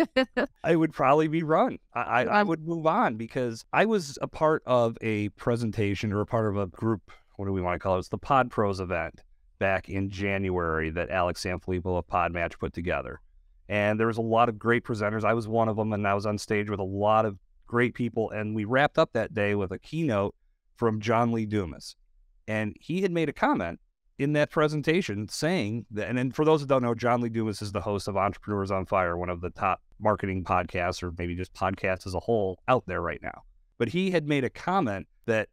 I 0.63 0.75
would 0.75 0.91
probably 0.91 1.27
be 1.27 1.43
run. 1.43 1.77
I, 1.93 2.01
I, 2.01 2.23
I 2.23 2.43
would 2.43 2.67
move 2.67 2.87
on 2.87 3.15
because 3.15 3.63
I 3.71 3.85
was 3.85 4.17
a 4.23 4.27
part 4.27 4.63
of 4.65 4.97
a 5.01 5.29
presentation 5.29 6.11
or 6.11 6.21
a 6.21 6.25
part 6.25 6.49
of 6.49 6.57
a 6.57 6.65
group. 6.65 7.11
What 7.35 7.45
do 7.45 7.53
we 7.53 7.61
want 7.61 7.75
to 7.75 7.79
call 7.79 7.97
it? 7.97 7.99
It's 7.99 8.09
the 8.09 8.17
Pod 8.17 8.49
Pros 8.49 8.79
event 8.79 9.21
back 9.61 9.89
in 9.89 10.09
January 10.09 10.89
that 10.89 11.11
Alex 11.11 11.43
Sanfilippo 11.43 11.95
of 11.99 12.07
Podmatch 12.07 12.57
put 12.57 12.73
together. 12.73 13.21
And 13.69 13.99
there 13.99 14.07
was 14.07 14.17
a 14.17 14.21
lot 14.21 14.49
of 14.49 14.57
great 14.57 14.83
presenters. 14.83 15.23
I 15.23 15.35
was 15.35 15.47
one 15.47 15.69
of 15.69 15.75
them, 15.77 15.93
and 15.93 16.07
I 16.07 16.15
was 16.15 16.25
on 16.25 16.39
stage 16.39 16.67
with 16.67 16.79
a 16.79 16.83
lot 16.83 17.27
of 17.27 17.37
great 17.67 17.93
people. 17.93 18.31
And 18.31 18.55
we 18.55 18.65
wrapped 18.65 18.97
up 18.97 19.13
that 19.13 19.35
day 19.35 19.53
with 19.53 19.71
a 19.71 19.77
keynote 19.77 20.33
from 20.77 20.99
John 20.99 21.31
Lee 21.31 21.45
Dumas. 21.45 21.95
And 22.47 22.75
he 22.79 23.03
had 23.03 23.11
made 23.11 23.29
a 23.29 23.33
comment 23.33 23.79
in 24.17 24.33
that 24.33 24.49
presentation 24.49 25.27
saying 25.29 25.85
that, 25.91 26.09
and, 26.09 26.17
and 26.17 26.35
for 26.35 26.43
those 26.43 26.61
that 26.61 26.67
don't 26.67 26.81
know, 26.81 26.95
John 26.95 27.21
Lee 27.21 27.29
Dumas 27.29 27.61
is 27.61 27.71
the 27.71 27.81
host 27.81 28.07
of 28.07 28.17
Entrepreneurs 28.17 28.71
on 28.71 28.87
Fire, 28.87 29.15
one 29.15 29.29
of 29.29 29.41
the 29.41 29.51
top 29.51 29.79
marketing 29.99 30.43
podcasts 30.43 31.03
or 31.03 31.13
maybe 31.19 31.35
just 31.35 31.53
podcasts 31.53 32.07
as 32.07 32.15
a 32.15 32.19
whole 32.19 32.59
out 32.67 32.83
there 32.87 33.01
right 33.01 33.21
now. 33.21 33.43
But 33.77 33.89
he 33.89 34.09
had 34.09 34.27
made 34.27 34.43
a 34.43 34.49
comment 34.49 35.07
that 35.27 35.49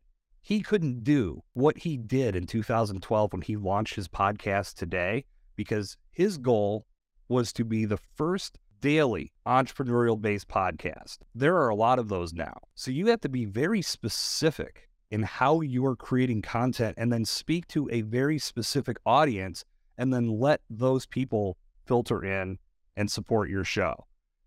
he 0.49 0.63
couldn't 0.63 1.05
do 1.05 1.43
what 1.53 1.77
he 1.77 1.99
did 1.99 2.35
in 2.35 2.47
2012 2.47 3.33
when 3.35 3.43
he 3.43 3.55
launched 3.55 3.97
his 3.97 4.09
podcast 4.09 4.77
today 4.77 5.23
because 5.57 5.99
his 6.11 6.39
goal 6.39 6.87
was 7.29 7.53
to 7.53 7.67
be 7.67 7.85
the 7.85 7.99
first 8.17 8.57
daily 8.81 9.31
entrepreneurial 9.47 10.19
based 10.19 10.49
podcast. 10.49 11.19
There 11.35 11.55
are 11.55 11.69
a 11.69 11.75
lot 11.75 11.99
of 11.99 12.09
those 12.09 12.33
now. 12.33 12.63
So 12.77 12.91
you 12.91 13.09
have 13.09 13.21
to 13.21 13.29
be 13.29 13.45
very 13.45 13.83
specific 13.83 14.89
in 15.11 15.23
how 15.23 15.61
you 15.61 15.85
are 15.85 15.95
creating 15.95 16.41
content 16.41 16.95
and 16.97 17.13
then 17.13 17.27
speak 17.27 17.69
to 17.69 17.87
a 17.93 18.01
very 18.01 18.39
specific 18.39 18.97
audience 19.05 19.67
and 19.99 20.15
then 20.15 20.29
let 20.29 20.63
those 20.71 21.05
people 21.05 21.59
filter 21.85 22.25
in 22.25 22.59
and 22.97 23.11
support 23.11 23.51
your 23.51 23.65
show. 23.65 24.07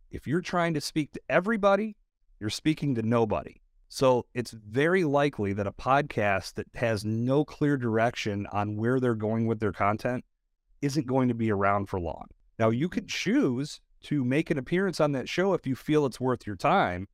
If 0.10 0.25
you're 0.25 0.41
trying 0.41 0.74
to 0.74 0.81
speak 0.81 1.12
to 1.12 1.22
everybody, 1.29 1.96
you're 2.39 2.50
speaking 2.50 2.96
to 2.96 3.03
nobody. 3.03 3.60
So 3.93 4.25
it's 4.33 4.51
very 4.51 5.03
likely 5.03 5.51
that 5.51 5.67
a 5.67 5.74
podcast 5.74 6.53
that 6.53 6.67
has 6.75 7.03
no 7.03 7.43
clear 7.43 7.75
direction 7.75 8.48
on 8.50 8.77
where 8.77 9.01
they're 9.01 9.15
going 9.15 9.48
with 9.48 9.60
their 9.60 9.74
content 9.74 10.24
isn't 10.81 11.07
going 11.07 11.27
to 11.27 11.33
be 11.33 11.51
around 11.51 11.88
for 11.88 12.00
long. 12.00 12.27
Now, 12.57 12.69
you 12.69 12.88
could 12.88 13.10
choose 13.10 13.81
to 14.03 14.24
make 14.24 14.50
an 14.50 14.57
appearance 14.57 15.01
on 15.01 15.12
that 15.12 15.27
show 15.27 15.53
if 15.53 15.67
you 15.67 15.75
feel 15.75 16.05
it's 16.05 16.21
worth 16.21 16.48
your 16.48 16.55
time, 16.55 17.10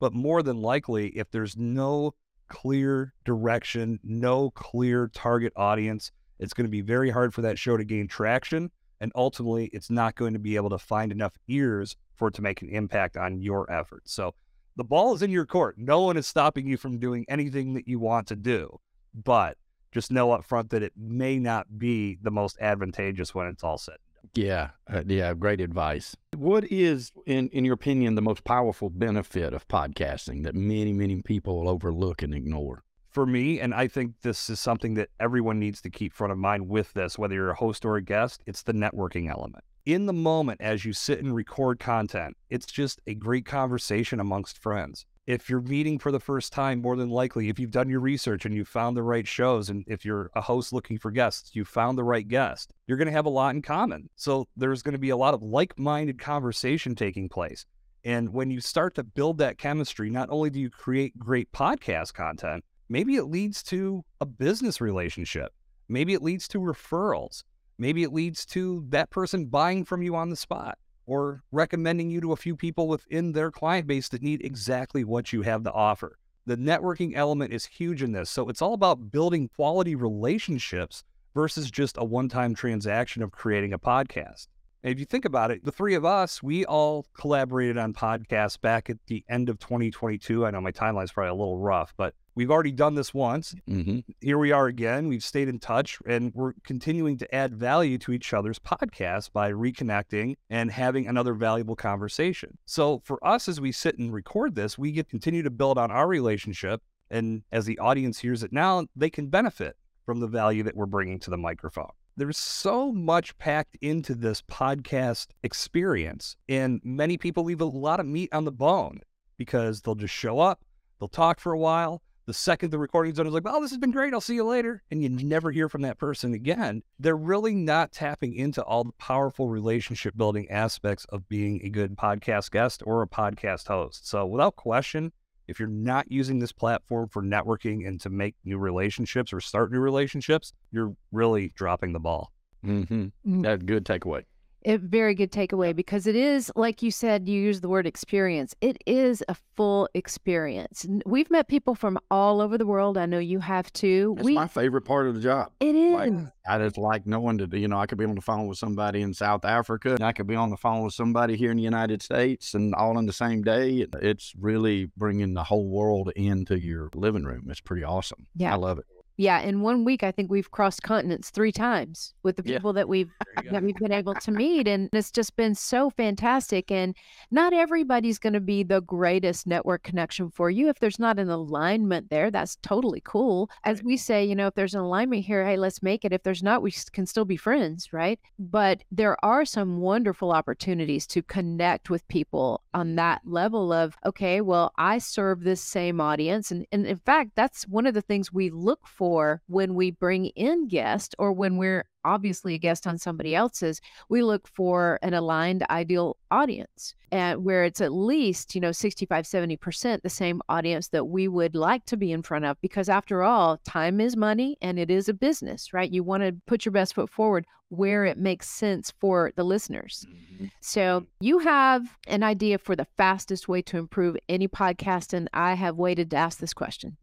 but 0.00 0.14
more 0.14 0.42
than 0.42 0.62
likely, 0.62 1.08
if 1.08 1.30
there's 1.30 1.54
no 1.58 2.14
clear 2.48 3.12
direction, 3.26 4.00
no 4.02 4.52
clear 4.52 5.08
target 5.08 5.52
audience, 5.54 6.12
it's 6.38 6.54
going 6.54 6.66
to 6.66 6.70
be 6.70 6.80
very 6.80 7.10
hard 7.10 7.34
for 7.34 7.42
that 7.42 7.58
show 7.58 7.76
to 7.76 7.84
gain 7.84 8.08
traction. 8.08 8.70
And 9.02 9.12
ultimately, 9.14 9.66
it's 9.74 9.90
not 9.90 10.14
going 10.14 10.32
to 10.32 10.38
be 10.38 10.56
able 10.56 10.70
to 10.70 10.78
find 10.78 11.12
enough 11.12 11.34
ears 11.48 11.94
for 12.14 12.28
it 12.28 12.34
to 12.34 12.42
make 12.42 12.62
an 12.62 12.70
impact 12.70 13.18
on 13.18 13.42
your 13.42 13.70
efforts. 13.70 14.14
So 14.14 14.34
the 14.76 14.84
ball 14.84 15.14
is 15.14 15.22
in 15.22 15.30
your 15.30 15.46
court. 15.46 15.76
No 15.78 16.00
one 16.02 16.16
is 16.16 16.26
stopping 16.26 16.66
you 16.66 16.76
from 16.76 16.98
doing 16.98 17.24
anything 17.28 17.74
that 17.74 17.88
you 17.88 17.98
want 17.98 18.26
to 18.28 18.36
do. 18.36 18.78
But 19.14 19.56
just 19.92 20.10
know 20.10 20.32
up 20.32 20.44
front 20.44 20.70
that 20.70 20.82
it 20.82 20.92
may 20.96 21.38
not 21.38 21.78
be 21.78 22.18
the 22.22 22.30
most 22.30 22.56
advantageous 22.60 23.34
when 23.34 23.46
it's 23.46 23.62
all 23.62 23.78
said. 23.78 23.96
Yeah, 24.34 24.70
uh, 24.92 25.02
yeah, 25.06 25.34
great 25.34 25.60
advice. 25.60 26.16
What 26.36 26.64
is, 26.70 27.12
in 27.26 27.48
in 27.48 27.64
your 27.64 27.74
opinion, 27.74 28.14
the 28.14 28.22
most 28.22 28.44
powerful 28.44 28.88
benefit 28.88 29.52
of 29.52 29.68
podcasting 29.68 30.44
that 30.44 30.54
many 30.54 30.92
many 30.92 31.20
people 31.22 31.68
overlook 31.68 32.22
and 32.22 32.34
ignore? 32.34 32.84
For 33.10 33.26
me, 33.26 33.60
and 33.60 33.74
I 33.74 33.88
think 33.88 34.14
this 34.22 34.48
is 34.48 34.58
something 34.58 34.94
that 34.94 35.10
everyone 35.20 35.58
needs 35.58 35.82
to 35.82 35.90
keep 35.90 36.14
front 36.14 36.32
of 36.32 36.38
mind 36.38 36.68
with 36.68 36.94
this, 36.94 37.18
whether 37.18 37.34
you're 37.34 37.50
a 37.50 37.54
host 37.54 37.84
or 37.84 37.96
a 37.96 38.02
guest, 38.02 38.42
it's 38.46 38.62
the 38.62 38.72
networking 38.72 39.28
element. 39.28 39.64
In 39.84 40.06
the 40.06 40.12
moment, 40.12 40.60
as 40.60 40.84
you 40.84 40.92
sit 40.92 41.18
and 41.18 41.34
record 41.34 41.80
content, 41.80 42.36
it's 42.50 42.66
just 42.66 43.00
a 43.06 43.14
great 43.14 43.44
conversation 43.44 44.20
amongst 44.20 44.58
friends 44.58 45.06
if 45.26 45.48
you're 45.48 45.60
meeting 45.60 45.98
for 45.98 46.10
the 46.10 46.20
first 46.20 46.52
time, 46.52 46.82
more 46.82 46.96
than 46.96 47.08
likely, 47.08 47.48
if 47.48 47.58
you've 47.58 47.70
done 47.70 47.88
your 47.88 48.00
research 48.00 48.44
and 48.44 48.54
you 48.54 48.64
found 48.64 48.96
the 48.96 49.02
right 49.02 49.26
shows, 49.26 49.70
and 49.70 49.84
if 49.86 50.04
you're 50.04 50.30
a 50.34 50.40
host 50.40 50.72
looking 50.72 50.98
for 50.98 51.10
guests, 51.10 51.54
you 51.54 51.64
found 51.64 51.96
the 51.96 52.04
right 52.04 52.26
guest, 52.26 52.72
you're 52.86 52.98
going 52.98 53.06
to 53.06 53.12
have 53.12 53.26
a 53.26 53.30
lot 53.30 53.54
in 53.54 53.62
common. 53.62 54.08
So 54.16 54.48
there's 54.56 54.82
going 54.82 54.94
to 54.94 54.98
be 54.98 55.10
a 55.10 55.16
lot 55.16 55.34
of 55.34 55.42
like 55.42 55.78
minded 55.78 56.18
conversation 56.18 56.94
taking 56.94 57.28
place. 57.28 57.64
And 58.04 58.32
when 58.32 58.50
you 58.50 58.60
start 58.60 58.96
to 58.96 59.04
build 59.04 59.38
that 59.38 59.58
chemistry, 59.58 60.10
not 60.10 60.28
only 60.30 60.50
do 60.50 60.58
you 60.58 60.70
create 60.70 61.16
great 61.16 61.52
podcast 61.52 62.14
content, 62.14 62.64
maybe 62.88 63.14
it 63.14 63.24
leads 63.24 63.62
to 63.64 64.04
a 64.20 64.26
business 64.26 64.80
relationship. 64.80 65.52
Maybe 65.88 66.14
it 66.14 66.22
leads 66.22 66.48
to 66.48 66.58
referrals. 66.58 67.44
Maybe 67.78 68.02
it 68.02 68.12
leads 68.12 68.44
to 68.46 68.84
that 68.88 69.10
person 69.10 69.46
buying 69.46 69.84
from 69.84 70.02
you 70.02 70.14
on 70.14 70.30
the 70.30 70.36
spot 70.36 70.78
or 71.06 71.42
recommending 71.50 72.10
you 72.10 72.20
to 72.20 72.32
a 72.32 72.36
few 72.36 72.56
people 72.56 72.88
within 72.88 73.32
their 73.32 73.50
client 73.50 73.86
base 73.86 74.08
that 74.10 74.22
need 74.22 74.44
exactly 74.44 75.04
what 75.04 75.32
you 75.32 75.42
have 75.42 75.64
to 75.64 75.72
offer. 75.72 76.18
The 76.46 76.56
networking 76.56 77.12
element 77.14 77.52
is 77.52 77.66
huge 77.66 78.02
in 78.02 78.12
this. 78.12 78.30
So 78.30 78.48
it's 78.48 78.62
all 78.62 78.74
about 78.74 79.10
building 79.10 79.48
quality 79.54 79.94
relationships 79.94 81.04
versus 81.34 81.70
just 81.70 81.96
a 81.98 82.04
one 82.04 82.28
time 82.28 82.54
transaction 82.54 83.22
of 83.22 83.30
creating 83.32 83.72
a 83.72 83.78
podcast. 83.78 84.48
If 84.82 84.98
you 84.98 85.04
think 85.04 85.24
about 85.24 85.52
it, 85.52 85.64
the 85.64 85.70
three 85.70 85.94
of 85.94 86.04
us, 86.04 86.42
we 86.42 86.64
all 86.64 87.06
collaborated 87.16 87.78
on 87.78 87.94
podcasts 87.94 88.60
back 88.60 88.90
at 88.90 88.96
the 89.06 89.24
end 89.28 89.48
of 89.48 89.60
2022. 89.60 90.44
I 90.44 90.50
know 90.50 90.60
my 90.60 90.72
timeline's 90.72 91.12
probably 91.12 91.30
a 91.30 91.34
little 91.34 91.58
rough, 91.58 91.94
but 91.96 92.14
we've 92.34 92.50
already 92.50 92.72
done 92.72 92.96
this 92.96 93.14
once. 93.14 93.54
Mm-hmm. 93.70 94.00
Here 94.20 94.38
we 94.38 94.50
are 94.50 94.66
again. 94.66 95.06
We've 95.06 95.22
stayed 95.22 95.46
in 95.46 95.60
touch 95.60 96.00
and 96.04 96.32
we're 96.34 96.54
continuing 96.64 97.16
to 97.18 97.32
add 97.32 97.54
value 97.54 97.96
to 97.98 98.12
each 98.12 98.32
other's 98.32 98.58
podcasts 98.58 99.30
by 99.32 99.52
reconnecting 99.52 100.34
and 100.50 100.72
having 100.72 101.06
another 101.06 101.34
valuable 101.34 101.76
conversation. 101.76 102.58
So 102.64 103.02
for 103.04 103.24
us, 103.24 103.48
as 103.48 103.60
we 103.60 103.70
sit 103.70 103.98
and 103.98 104.12
record 104.12 104.56
this, 104.56 104.76
we 104.76 104.90
get 104.90 105.08
continue 105.08 105.44
to 105.44 105.50
build 105.50 105.78
on 105.78 105.92
our 105.92 106.08
relationship. 106.08 106.82
And 107.08 107.42
as 107.52 107.66
the 107.66 107.78
audience 107.78 108.18
hears 108.18 108.42
it 108.42 108.52
now, 108.52 108.86
they 108.96 109.10
can 109.10 109.28
benefit 109.28 109.76
from 110.04 110.18
the 110.18 110.26
value 110.26 110.64
that 110.64 110.74
we're 110.74 110.86
bringing 110.86 111.20
to 111.20 111.30
the 111.30 111.38
microphone. 111.38 111.92
There's 112.14 112.36
so 112.36 112.92
much 112.92 113.36
packed 113.38 113.78
into 113.80 114.14
this 114.14 114.42
podcast 114.42 115.28
experience, 115.42 116.36
and 116.46 116.80
many 116.84 117.16
people 117.16 117.44
leave 117.44 117.62
a 117.62 117.64
lot 117.64 118.00
of 118.00 118.06
meat 118.06 118.28
on 118.32 118.44
the 118.44 118.52
bone 118.52 119.00
because 119.38 119.80
they'll 119.80 119.94
just 119.94 120.12
show 120.12 120.38
up, 120.38 120.62
they'll 121.00 121.08
talk 121.08 121.40
for 121.40 121.52
a 121.52 121.58
while. 121.58 122.02
The 122.26 122.34
second 122.34 122.70
the 122.70 122.78
recording's 122.78 123.16
done, 123.16 123.26
it's 123.26 123.34
like, 123.34 123.42
oh, 123.46 123.60
this 123.60 123.70
has 123.70 123.78
been 123.78 123.90
great. 123.90 124.12
I'll 124.14 124.20
see 124.20 124.36
you 124.36 124.44
later. 124.44 124.82
And 124.90 125.02
you 125.02 125.08
never 125.08 125.50
hear 125.50 125.68
from 125.68 125.82
that 125.82 125.98
person 125.98 126.34
again. 126.34 126.82
They're 127.00 127.16
really 127.16 127.54
not 127.54 127.90
tapping 127.90 128.34
into 128.34 128.62
all 128.62 128.84
the 128.84 128.92
powerful 128.92 129.48
relationship 129.48 130.16
building 130.16 130.48
aspects 130.48 131.04
of 131.06 131.28
being 131.28 131.60
a 131.64 131.68
good 131.68 131.96
podcast 131.96 132.52
guest 132.52 132.82
or 132.86 133.02
a 133.02 133.08
podcast 133.08 133.66
host. 133.66 134.06
So, 134.06 134.24
without 134.26 134.54
question, 134.54 135.12
if 135.52 135.60
you're 135.60 135.68
not 135.68 136.10
using 136.10 136.38
this 136.38 136.50
platform 136.50 137.08
for 137.08 137.22
networking 137.22 137.86
and 137.86 138.00
to 138.00 138.08
make 138.08 138.34
new 138.42 138.56
relationships 138.56 139.34
or 139.34 139.40
start 139.40 139.70
new 139.70 139.80
relationships, 139.80 140.54
you're 140.70 140.96
really 141.12 141.52
dropping 141.54 141.92
the 141.92 142.00
ball. 142.00 142.32
Mm-hmm. 142.64 143.08
Mm. 143.26 143.42
That's 143.42 143.62
a 143.62 143.66
good 143.66 143.84
takeaway. 143.84 144.24
A 144.64 144.76
very 144.76 145.14
good 145.14 145.32
takeaway 145.32 145.74
because 145.74 146.06
it 146.06 146.14
is, 146.14 146.50
like 146.54 146.82
you 146.82 146.90
said, 146.90 147.28
you 147.28 147.40
use 147.40 147.60
the 147.60 147.68
word 147.68 147.86
experience. 147.86 148.54
It 148.60 148.82
is 148.86 149.22
a 149.28 149.36
full 149.56 149.88
experience. 149.94 150.86
We've 151.04 151.30
met 151.30 151.48
people 151.48 151.74
from 151.74 151.98
all 152.10 152.40
over 152.40 152.56
the 152.56 152.66
world. 152.66 152.96
I 152.96 153.06
know 153.06 153.18
you 153.18 153.40
have 153.40 153.72
too. 153.72 154.14
It's 154.18 154.24
we, 154.24 154.34
my 154.34 154.46
favorite 154.46 154.82
part 154.82 155.08
of 155.08 155.14
the 155.14 155.20
job. 155.20 155.50
It 155.60 155.74
is. 155.74 155.94
Like, 155.94 156.12
I 156.46 156.58
just 156.58 156.78
like 156.78 157.06
knowing 157.06 157.38
that, 157.38 157.52
you 157.52 157.68
know, 157.68 157.78
I 157.78 157.86
could 157.86 157.98
be 157.98 158.04
on 158.04 158.14
the 158.14 158.20
phone 158.20 158.46
with 158.46 158.58
somebody 158.58 159.02
in 159.02 159.14
South 159.14 159.44
Africa 159.44 159.94
and 159.94 160.04
I 160.04 160.12
could 160.12 160.26
be 160.26 160.36
on 160.36 160.50
the 160.50 160.56
phone 160.56 160.84
with 160.84 160.94
somebody 160.94 161.36
here 161.36 161.50
in 161.50 161.56
the 161.56 161.62
United 161.62 162.02
States 162.02 162.54
and 162.54 162.74
all 162.74 162.98
in 162.98 163.06
the 163.06 163.12
same 163.12 163.42
day. 163.42 163.86
It's 164.00 164.32
really 164.38 164.90
bringing 164.96 165.34
the 165.34 165.44
whole 165.44 165.68
world 165.68 166.12
into 166.16 166.58
your 166.58 166.88
living 166.94 167.24
room. 167.24 167.46
It's 167.48 167.60
pretty 167.60 167.84
awesome. 167.84 168.26
Yeah. 168.36 168.52
I 168.52 168.56
love 168.56 168.78
it. 168.78 168.86
Yeah, 169.22 169.38
in 169.38 169.60
one 169.60 169.84
week, 169.84 170.02
I 170.02 170.10
think 170.10 170.32
we've 170.32 170.50
crossed 170.50 170.82
continents 170.82 171.30
three 171.30 171.52
times 171.52 172.12
with 172.24 172.34
the 172.34 172.42
people 172.42 172.72
yeah. 172.72 172.80
that 172.80 172.88
we've 172.88 173.10
that 173.52 173.62
we've 173.62 173.76
been 173.76 173.92
able 173.92 174.14
to 174.16 174.32
meet, 174.32 174.66
and 174.66 174.88
it's 174.92 175.12
just 175.12 175.36
been 175.36 175.54
so 175.54 175.90
fantastic. 175.90 176.72
And 176.72 176.96
not 177.30 177.52
everybody's 177.52 178.18
going 178.18 178.32
to 178.32 178.40
be 178.40 178.64
the 178.64 178.80
greatest 178.80 179.46
network 179.46 179.84
connection 179.84 180.28
for 180.28 180.50
you. 180.50 180.68
If 180.68 180.80
there's 180.80 180.98
not 180.98 181.20
an 181.20 181.30
alignment 181.30 182.10
there, 182.10 182.32
that's 182.32 182.56
totally 182.62 183.00
cool. 183.04 183.48
As 183.62 183.80
we 183.84 183.96
say, 183.96 184.24
you 184.24 184.34
know, 184.34 184.48
if 184.48 184.56
there's 184.56 184.74
an 184.74 184.80
alignment 184.80 185.24
here, 185.24 185.46
hey, 185.46 185.56
let's 185.56 185.84
make 185.84 186.04
it. 186.04 186.12
If 186.12 186.24
there's 186.24 186.42
not, 186.42 186.60
we 186.60 186.72
can 186.90 187.06
still 187.06 187.24
be 187.24 187.36
friends, 187.36 187.92
right? 187.92 188.18
But 188.40 188.82
there 188.90 189.24
are 189.24 189.44
some 189.44 189.78
wonderful 189.78 190.32
opportunities 190.32 191.06
to 191.06 191.22
connect 191.22 191.90
with 191.90 192.08
people 192.08 192.60
on 192.74 192.96
that 192.96 193.20
level 193.24 193.72
of 193.72 193.96
okay, 194.04 194.40
well, 194.40 194.72
I 194.78 194.98
serve 194.98 195.44
this 195.44 195.60
same 195.60 196.00
audience, 196.00 196.50
and 196.50 196.66
and 196.72 196.86
in 196.86 196.98
fact, 196.98 197.30
that's 197.36 197.68
one 197.68 197.86
of 197.86 197.94
the 197.94 198.02
things 198.02 198.32
we 198.32 198.50
look 198.50 198.88
for 198.88 199.11
for 199.12 199.42
when 199.46 199.74
we 199.74 199.90
bring 199.90 200.24
in 200.28 200.66
guests 200.68 201.14
or 201.18 201.34
when 201.34 201.58
we're 201.58 201.84
obviously 202.02 202.54
a 202.54 202.58
guest 202.58 202.86
on 202.86 202.96
somebody 202.96 203.34
else's, 203.34 203.78
we 204.08 204.22
look 204.22 204.48
for 204.48 204.98
an 205.02 205.12
aligned 205.12 205.66
ideal 205.68 206.16
audience 206.30 206.94
and 207.10 207.44
where 207.44 207.62
it's 207.62 207.82
at 207.82 207.92
least, 207.92 208.54
you 208.54 208.60
know, 208.62 208.72
65, 208.72 209.26
70% 209.26 210.00
the 210.00 210.08
same 210.08 210.40
audience 210.48 210.88
that 210.88 211.04
we 211.04 211.28
would 211.28 211.54
like 211.54 211.84
to 211.84 211.98
be 211.98 212.10
in 212.10 212.22
front 212.22 212.46
of. 212.46 212.56
Because 212.62 212.88
after 212.88 213.22
all, 213.22 213.58
time 213.68 214.00
is 214.00 214.16
money 214.16 214.56
and 214.62 214.78
it 214.78 214.90
is 214.90 215.10
a 215.10 215.14
business, 215.14 215.74
right? 215.74 215.92
You 215.92 216.02
want 216.02 216.22
to 216.22 216.34
put 216.46 216.64
your 216.64 216.72
best 216.72 216.94
foot 216.94 217.10
forward 217.10 217.44
where 217.68 218.06
it 218.06 218.16
makes 218.16 218.48
sense 218.48 218.94
for 218.98 219.30
the 219.36 219.44
listeners. 219.44 220.06
Mm-hmm. 220.08 220.46
So 220.62 221.06
you 221.20 221.38
have 221.40 221.98
an 222.06 222.22
idea 222.22 222.56
for 222.56 222.74
the 222.74 222.86
fastest 222.96 223.46
way 223.46 223.60
to 223.62 223.76
improve 223.76 224.16
any 224.30 224.48
podcast. 224.48 225.12
And 225.12 225.28
I 225.34 225.52
have 225.52 225.76
waited 225.76 226.10
to 226.12 226.16
ask 226.16 226.38
this 226.38 226.54
question 226.54 226.96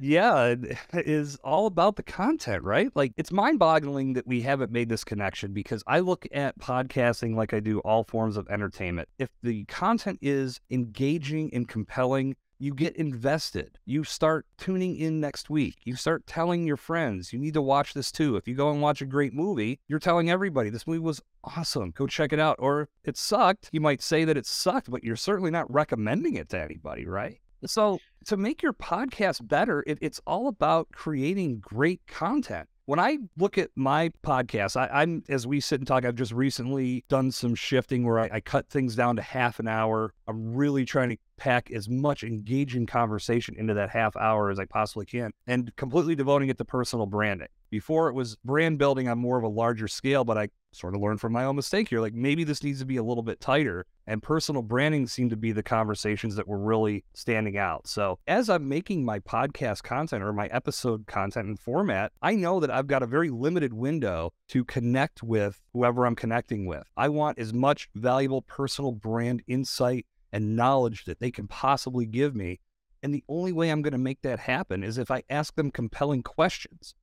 yeah, 0.00 0.46
it 0.46 0.78
is 0.94 1.36
all 1.42 1.66
about 1.66 1.96
the 1.96 2.02
content, 2.02 2.62
right? 2.62 2.90
Like 2.94 3.12
it's 3.16 3.32
mind 3.32 3.58
boggling 3.58 4.14
that 4.14 4.26
we 4.26 4.42
haven't 4.42 4.72
made 4.72 4.88
this 4.88 5.04
connection 5.04 5.52
because 5.52 5.82
I 5.86 6.00
look 6.00 6.26
at 6.32 6.58
podcasting 6.58 7.34
like 7.34 7.52
I 7.52 7.60
do 7.60 7.80
all 7.80 8.04
forms 8.04 8.36
of 8.36 8.48
entertainment. 8.48 9.08
If 9.18 9.30
the 9.42 9.64
content 9.64 10.18
is 10.22 10.60
engaging 10.70 11.50
and 11.52 11.68
compelling, 11.68 12.36
you 12.60 12.74
get 12.74 12.94
invested. 12.96 13.78
You 13.86 14.04
start 14.04 14.46
tuning 14.58 14.94
in 14.96 15.18
next 15.18 15.48
week. 15.48 15.78
You 15.84 15.96
start 15.96 16.26
telling 16.26 16.66
your 16.66 16.76
friends, 16.76 17.32
you 17.32 17.38
need 17.38 17.54
to 17.54 17.62
watch 17.62 17.94
this 17.94 18.12
too. 18.12 18.36
If 18.36 18.46
you 18.46 18.54
go 18.54 18.70
and 18.70 18.82
watch 18.82 19.00
a 19.00 19.06
great 19.06 19.32
movie, 19.32 19.80
you're 19.88 19.98
telling 19.98 20.30
everybody, 20.30 20.68
this 20.68 20.86
movie 20.86 20.98
was 20.98 21.22
awesome. 21.42 21.90
Go 21.92 22.06
check 22.06 22.34
it 22.34 22.38
out. 22.38 22.56
Or 22.58 22.90
it 23.02 23.16
sucked. 23.16 23.70
You 23.72 23.80
might 23.80 24.02
say 24.02 24.26
that 24.26 24.36
it 24.36 24.44
sucked, 24.46 24.90
but 24.90 25.02
you're 25.02 25.16
certainly 25.16 25.50
not 25.50 25.72
recommending 25.72 26.34
it 26.34 26.50
to 26.50 26.60
anybody, 26.60 27.06
right? 27.06 27.40
So, 27.66 27.98
to 28.26 28.36
make 28.36 28.62
your 28.62 28.72
podcast 28.72 29.46
better, 29.46 29.84
it, 29.86 29.98
it's 30.00 30.20
all 30.26 30.48
about 30.48 30.88
creating 30.92 31.60
great 31.60 32.00
content 32.06 32.68
when 32.90 32.98
I 32.98 33.18
look 33.38 33.56
at 33.56 33.70
my 33.76 34.10
podcast, 34.24 34.74
I, 34.74 35.04
am 35.04 35.22
as 35.28 35.46
we 35.46 35.60
sit 35.60 35.78
and 35.78 35.86
talk. 35.86 36.04
I've 36.04 36.16
just 36.16 36.32
recently 36.32 37.04
done 37.08 37.30
some 37.30 37.54
shifting 37.54 38.04
where 38.04 38.18
I, 38.18 38.30
I, 38.32 38.40
cut 38.40 38.68
things 38.68 38.96
down 38.96 39.14
to 39.14 39.22
half 39.22 39.60
an 39.60 39.68
hour. 39.68 40.12
I'm 40.26 40.56
really 40.56 40.84
trying 40.84 41.10
to 41.10 41.16
pack 41.36 41.70
as 41.70 41.88
much 41.88 42.24
engaging 42.24 42.86
conversation 42.86 43.54
into 43.56 43.74
that 43.74 43.90
half 43.90 44.16
hour 44.16 44.50
as 44.50 44.58
I 44.58 44.64
possibly 44.64 45.06
can, 45.06 45.30
and 45.46 45.70
completely 45.76 46.16
devoting 46.16 46.48
it 46.48 46.58
to 46.58 46.64
personal 46.64 47.06
branding. 47.06 47.46
Before 47.70 48.08
it 48.08 48.14
was 48.14 48.36
brand 48.44 48.78
building 48.78 49.06
on 49.06 49.18
more 49.18 49.38
of 49.38 49.44
a 49.44 49.48
larger 49.48 49.86
scale, 49.86 50.24
but 50.24 50.36
I 50.36 50.48
sort 50.72 50.94
of 50.94 51.00
learn 51.00 51.18
from 51.18 51.32
my 51.32 51.44
own 51.44 51.56
mistake 51.56 51.88
here. 51.88 52.00
Like 52.00 52.14
maybe 52.14 52.44
this 52.44 52.62
needs 52.62 52.78
to 52.80 52.84
be 52.84 52.96
a 52.96 53.02
little 53.02 53.22
bit 53.22 53.40
tighter. 53.40 53.86
And 54.06 54.22
personal 54.22 54.62
branding 54.62 55.06
seemed 55.06 55.30
to 55.30 55.36
be 55.36 55.52
the 55.52 55.62
conversations 55.62 56.36
that 56.36 56.48
were 56.48 56.58
really 56.58 57.04
standing 57.14 57.56
out. 57.56 57.86
So 57.86 58.18
as 58.26 58.48
I'm 58.48 58.68
making 58.68 59.04
my 59.04 59.20
podcast 59.20 59.82
content 59.82 60.22
or 60.22 60.32
my 60.32 60.46
episode 60.46 61.06
content 61.06 61.48
and 61.48 61.58
format, 61.58 62.12
I 62.22 62.34
know 62.34 62.60
that 62.60 62.70
I've 62.70 62.86
got 62.86 63.02
a 63.02 63.06
very 63.06 63.30
limited 63.30 63.72
window 63.72 64.32
to 64.48 64.64
connect 64.64 65.22
with 65.22 65.60
whoever 65.72 66.06
I'm 66.06 66.16
connecting 66.16 66.66
with. 66.66 66.84
I 66.96 67.08
want 67.08 67.38
as 67.38 67.52
much 67.52 67.88
valuable 67.94 68.42
personal 68.42 68.92
brand 68.92 69.42
insight 69.46 70.06
and 70.32 70.56
knowledge 70.56 71.04
that 71.04 71.20
they 71.20 71.30
can 71.30 71.48
possibly 71.48 72.06
give 72.06 72.34
me. 72.34 72.60
And 73.02 73.14
the 73.14 73.24
only 73.28 73.52
way 73.52 73.70
I'm 73.70 73.82
going 73.82 73.92
to 73.92 73.98
make 73.98 74.22
that 74.22 74.40
happen 74.40 74.84
is 74.84 74.98
if 74.98 75.10
I 75.10 75.22
ask 75.30 75.54
them 75.54 75.70
compelling 75.70 76.22
questions 76.22 76.94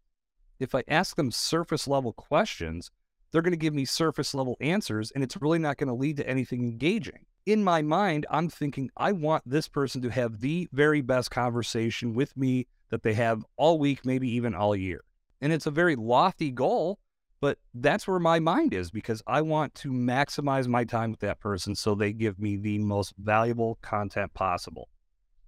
if 0.59 0.73
I 0.73 0.83
ask 0.87 1.15
them 1.15 1.31
surface 1.31 1.87
level 1.87 2.13
questions, 2.13 2.89
they're 3.31 3.41
going 3.41 3.51
to 3.51 3.57
give 3.57 3.73
me 3.73 3.85
surface 3.85 4.33
level 4.33 4.57
answers 4.61 5.11
and 5.11 5.23
it's 5.23 5.41
really 5.41 5.59
not 5.59 5.77
going 5.77 5.87
to 5.87 5.93
lead 5.93 6.17
to 6.17 6.27
anything 6.27 6.63
engaging. 6.63 7.25
In 7.45 7.63
my 7.63 7.81
mind, 7.81 8.25
I'm 8.29 8.49
thinking 8.49 8.89
I 8.97 9.11
want 9.13 9.43
this 9.45 9.67
person 9.67 10.01
to 10.01 10.09
have 10.09 10.41
the 10.41 10.67
very 10.73 11.01
best 11.01 11.31
conversation 11.31 12.13
with 12.13 12.35
me 12.35 12.67
that 12.89 13.03
they 13.03 13.13
have 13.13 13.45
all 13.55 13.79
week, 13.79 14.05
maybe 14.05 14.29
even 14.29 14.53
all 14.53 14.75
year. 14.75 15.03
And 15.41 15.53
it's 15.53 15.65
a 15.65 15.71
very 15.71 15.95
lofty 15.95 16.51
goal, 16.51 16.99
but 17.39 17.57
that's 17.73 18.07
where 18.07 18.19
my 18.19 18.39
mind 18.39 18.73
is 18.73 18.91
because 18.91 19.21
I 19.27 19.41
want 19.41 19.75
to 19.75 19.91
maximize 19.91 20.67
my 20.67 20.83
time 20.83 21.11
with 21.11 21.19
that 21.21 21.39
person 21.39 21.75
so 21.75 21.95
they 21.95 22.11
give 22.11 22.39
me 22.39 22.57
the 22.57 22.79
most 22.79 23.13
valuable 23.17 23.77
content 23.81 24.33
possible. 24.33 24.89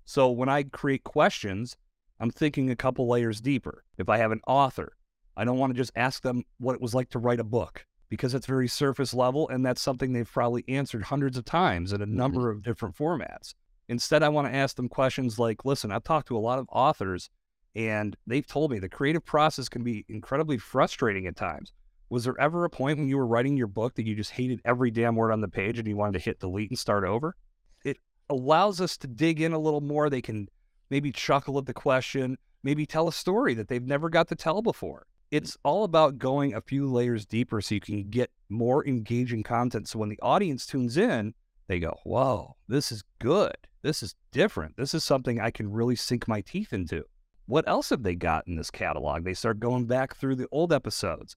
So 0.06 0.30
when 0.30 0.50
I 0.50 0.64
create 0.64 1.04
questions, 1.04 1.76
I'm 2.20 2.32
thinking 2.32 2.70
a 2.70 2.76
couple 2.76 3.08
layers 3.08 3.42
deeper. 3.42 3.84
If 3.98 4.10
I 4.10 4.18
have 4.18 4.32
an 4.32 4.42
author, 4.48 4.94
I 5.40 5.46
don't 5.46 5.58
want 5.58 5.74
to 5.74 5.78
just 5.78 5.94
ask 5.96 6.22
them 6.22 6.44
what 6.58 6.76
it 6.76 6.82
was 6.82 6.94
like 6.94 7.10
to 7.12 7.20
write 7.20 7.40
a 7.40 7.46
book 7.46 7.86
because 8.10 8.34
it's 8.34 8.46
very 8.46 8.68
surface 8.68 9.14
level 9.14 9.48
and 9.48 9.66
that's 9.66 9.82
something 9.82 10.12
they've 10.12 10.30
probably 10.30 10.66
answered 10.68 11.04
hundreds 11.04 11.38
of 11.38 11.46
times 11.46 11.94
in 11.94 12.02
a 12.02 12.06
mm-hmm. 12.06 12.18
number 12.18 12.50
of 12.50 12.62
different 12.62 12.98
formats. 12.98 13.54
Instead, 13.88 14.22
I 14.22 14.28
want 14.28 14.50
to 14.50 14.54
ask 14.54 14.76
them 14.76 14.90
questions 14.90 15.40
like 15.40 15.64
listen, 15.64 15.94
I've 15.94 16.04
talked 16.04 16.28
to 16.28 16.38
a 16.38 16.40
lot 16.40 16.60
of 16.60 16.68
authors 16.70 17.30
and 17.74 18.18
they've 18.28 18.46
told 18.46 18.70
me 18.70 18.80
the 18.80 18.90
creative 18.90 19.24
process 19.24 19.70
can 19.70 19.82
be 19.82 20.04
incredibly 20.10 20.58
frustrating 20.58 21.26
at 21.26 21.38
times. 21.38 21.72
Was 22.10 22.26
there 22.26 22.38
ever 22.38 22.66
a 22.66 22.70
point 22.70 23.00
when 23.00 23.08
you 23.08 23.16
were 23.16 23.26
writing 23.26 23.56
your 23.56 23.68
book 23.68 23.96
that 23.96 24.06
you 24.06 24.16
just 24.16 24.32
hated 24.32 24.60
every 24.66 24.92
damn 24.92 25.16
word 25.16 25.32
on 25.32 25.40
the 25.40 25.48
page 25.48 25.80
and 25.80 25.88
you 25.88 25.96
wanted 25.96 26.20
to 26.20 26.26
hit 26.26 26.42
delete 26.42 26.70
and 26.70 26.78
start 26.78 27.06
over? 27.06 27.38
It 27.86 27.96
allows 28.30 28.82
us 28.82 28.98
to 28.98 29.08
dig 29.08 29.40
in 29.40 29.54
a 29.54 29.60
little 29.60 29.80
more. 29.80 30.10
They 30.10 30.22
can 30.22 30.50
maybe 30.90 31.14
chuckle 31.14 31.58
at 31.60 31.66
the 31.66 31.74
question, 31.74 32.38
maybe 32.62 32.86
tell 32.86 33.08
a 33.08 33.14
story 33.14 33.54
that 33.54 33.70
they've 33.70 33.82
never 33.82 34.10
got 34.10 34.28
to 34.28 34.36
tell 34.36 34.62
before 34.62 35.06
it's 35.32 35.58
all 35.64 35.84
about 35.84 36.18
going 36.18 36.54
a 36.54 36.62
few 36.62 36.92
layers 36.92 37.26
deeper 37.26 37.62
so 37.62 37.76
you 37.76 37.82
can 37.82 38.10
get 38.10 38.32
more 38.50 38.86
engaging 38.88 39.44
content. 39.44 39.88
So 39.88 40.00
when 40.00 40.10
the 40.10 40.20
audience 40.22 40.66
tunes 40.66 40.98
in, 40.98 41.34
they 41.68 41.80
go, 41.80 41.96
Whoa, 42.04 42.56
this 42.68 42.92
is 42.92 43.04
good. 43.20 43.56
This 43.82 44.04
is 44.04 44.16
different. 44.32 44.76
This 44.76 44.94
is 44.94 45.04
something 45.04 45.40
I 45.40 45.52
can 45.52 45.72
really 45.72 45.96
sink 45.96 46.28
my 46.28 46.42
teeth 46.42 46.74
into. 46.74 47.04
What 47.46 47.68
else 47.68 47.90
have 47.92 48.04
they 48.04 48.16
got 48.16 48.48
in 48.48 48.56
this 48.56 48.72
catalog? 48.72 49.24
They 49.24 49.34
start 49.34 49.60
going 49.60 49.86
back 49.86 50.16
through 50.16 50.36
the 50.36 50.48
old 50.52 50.74
episodes, 50.74 51.36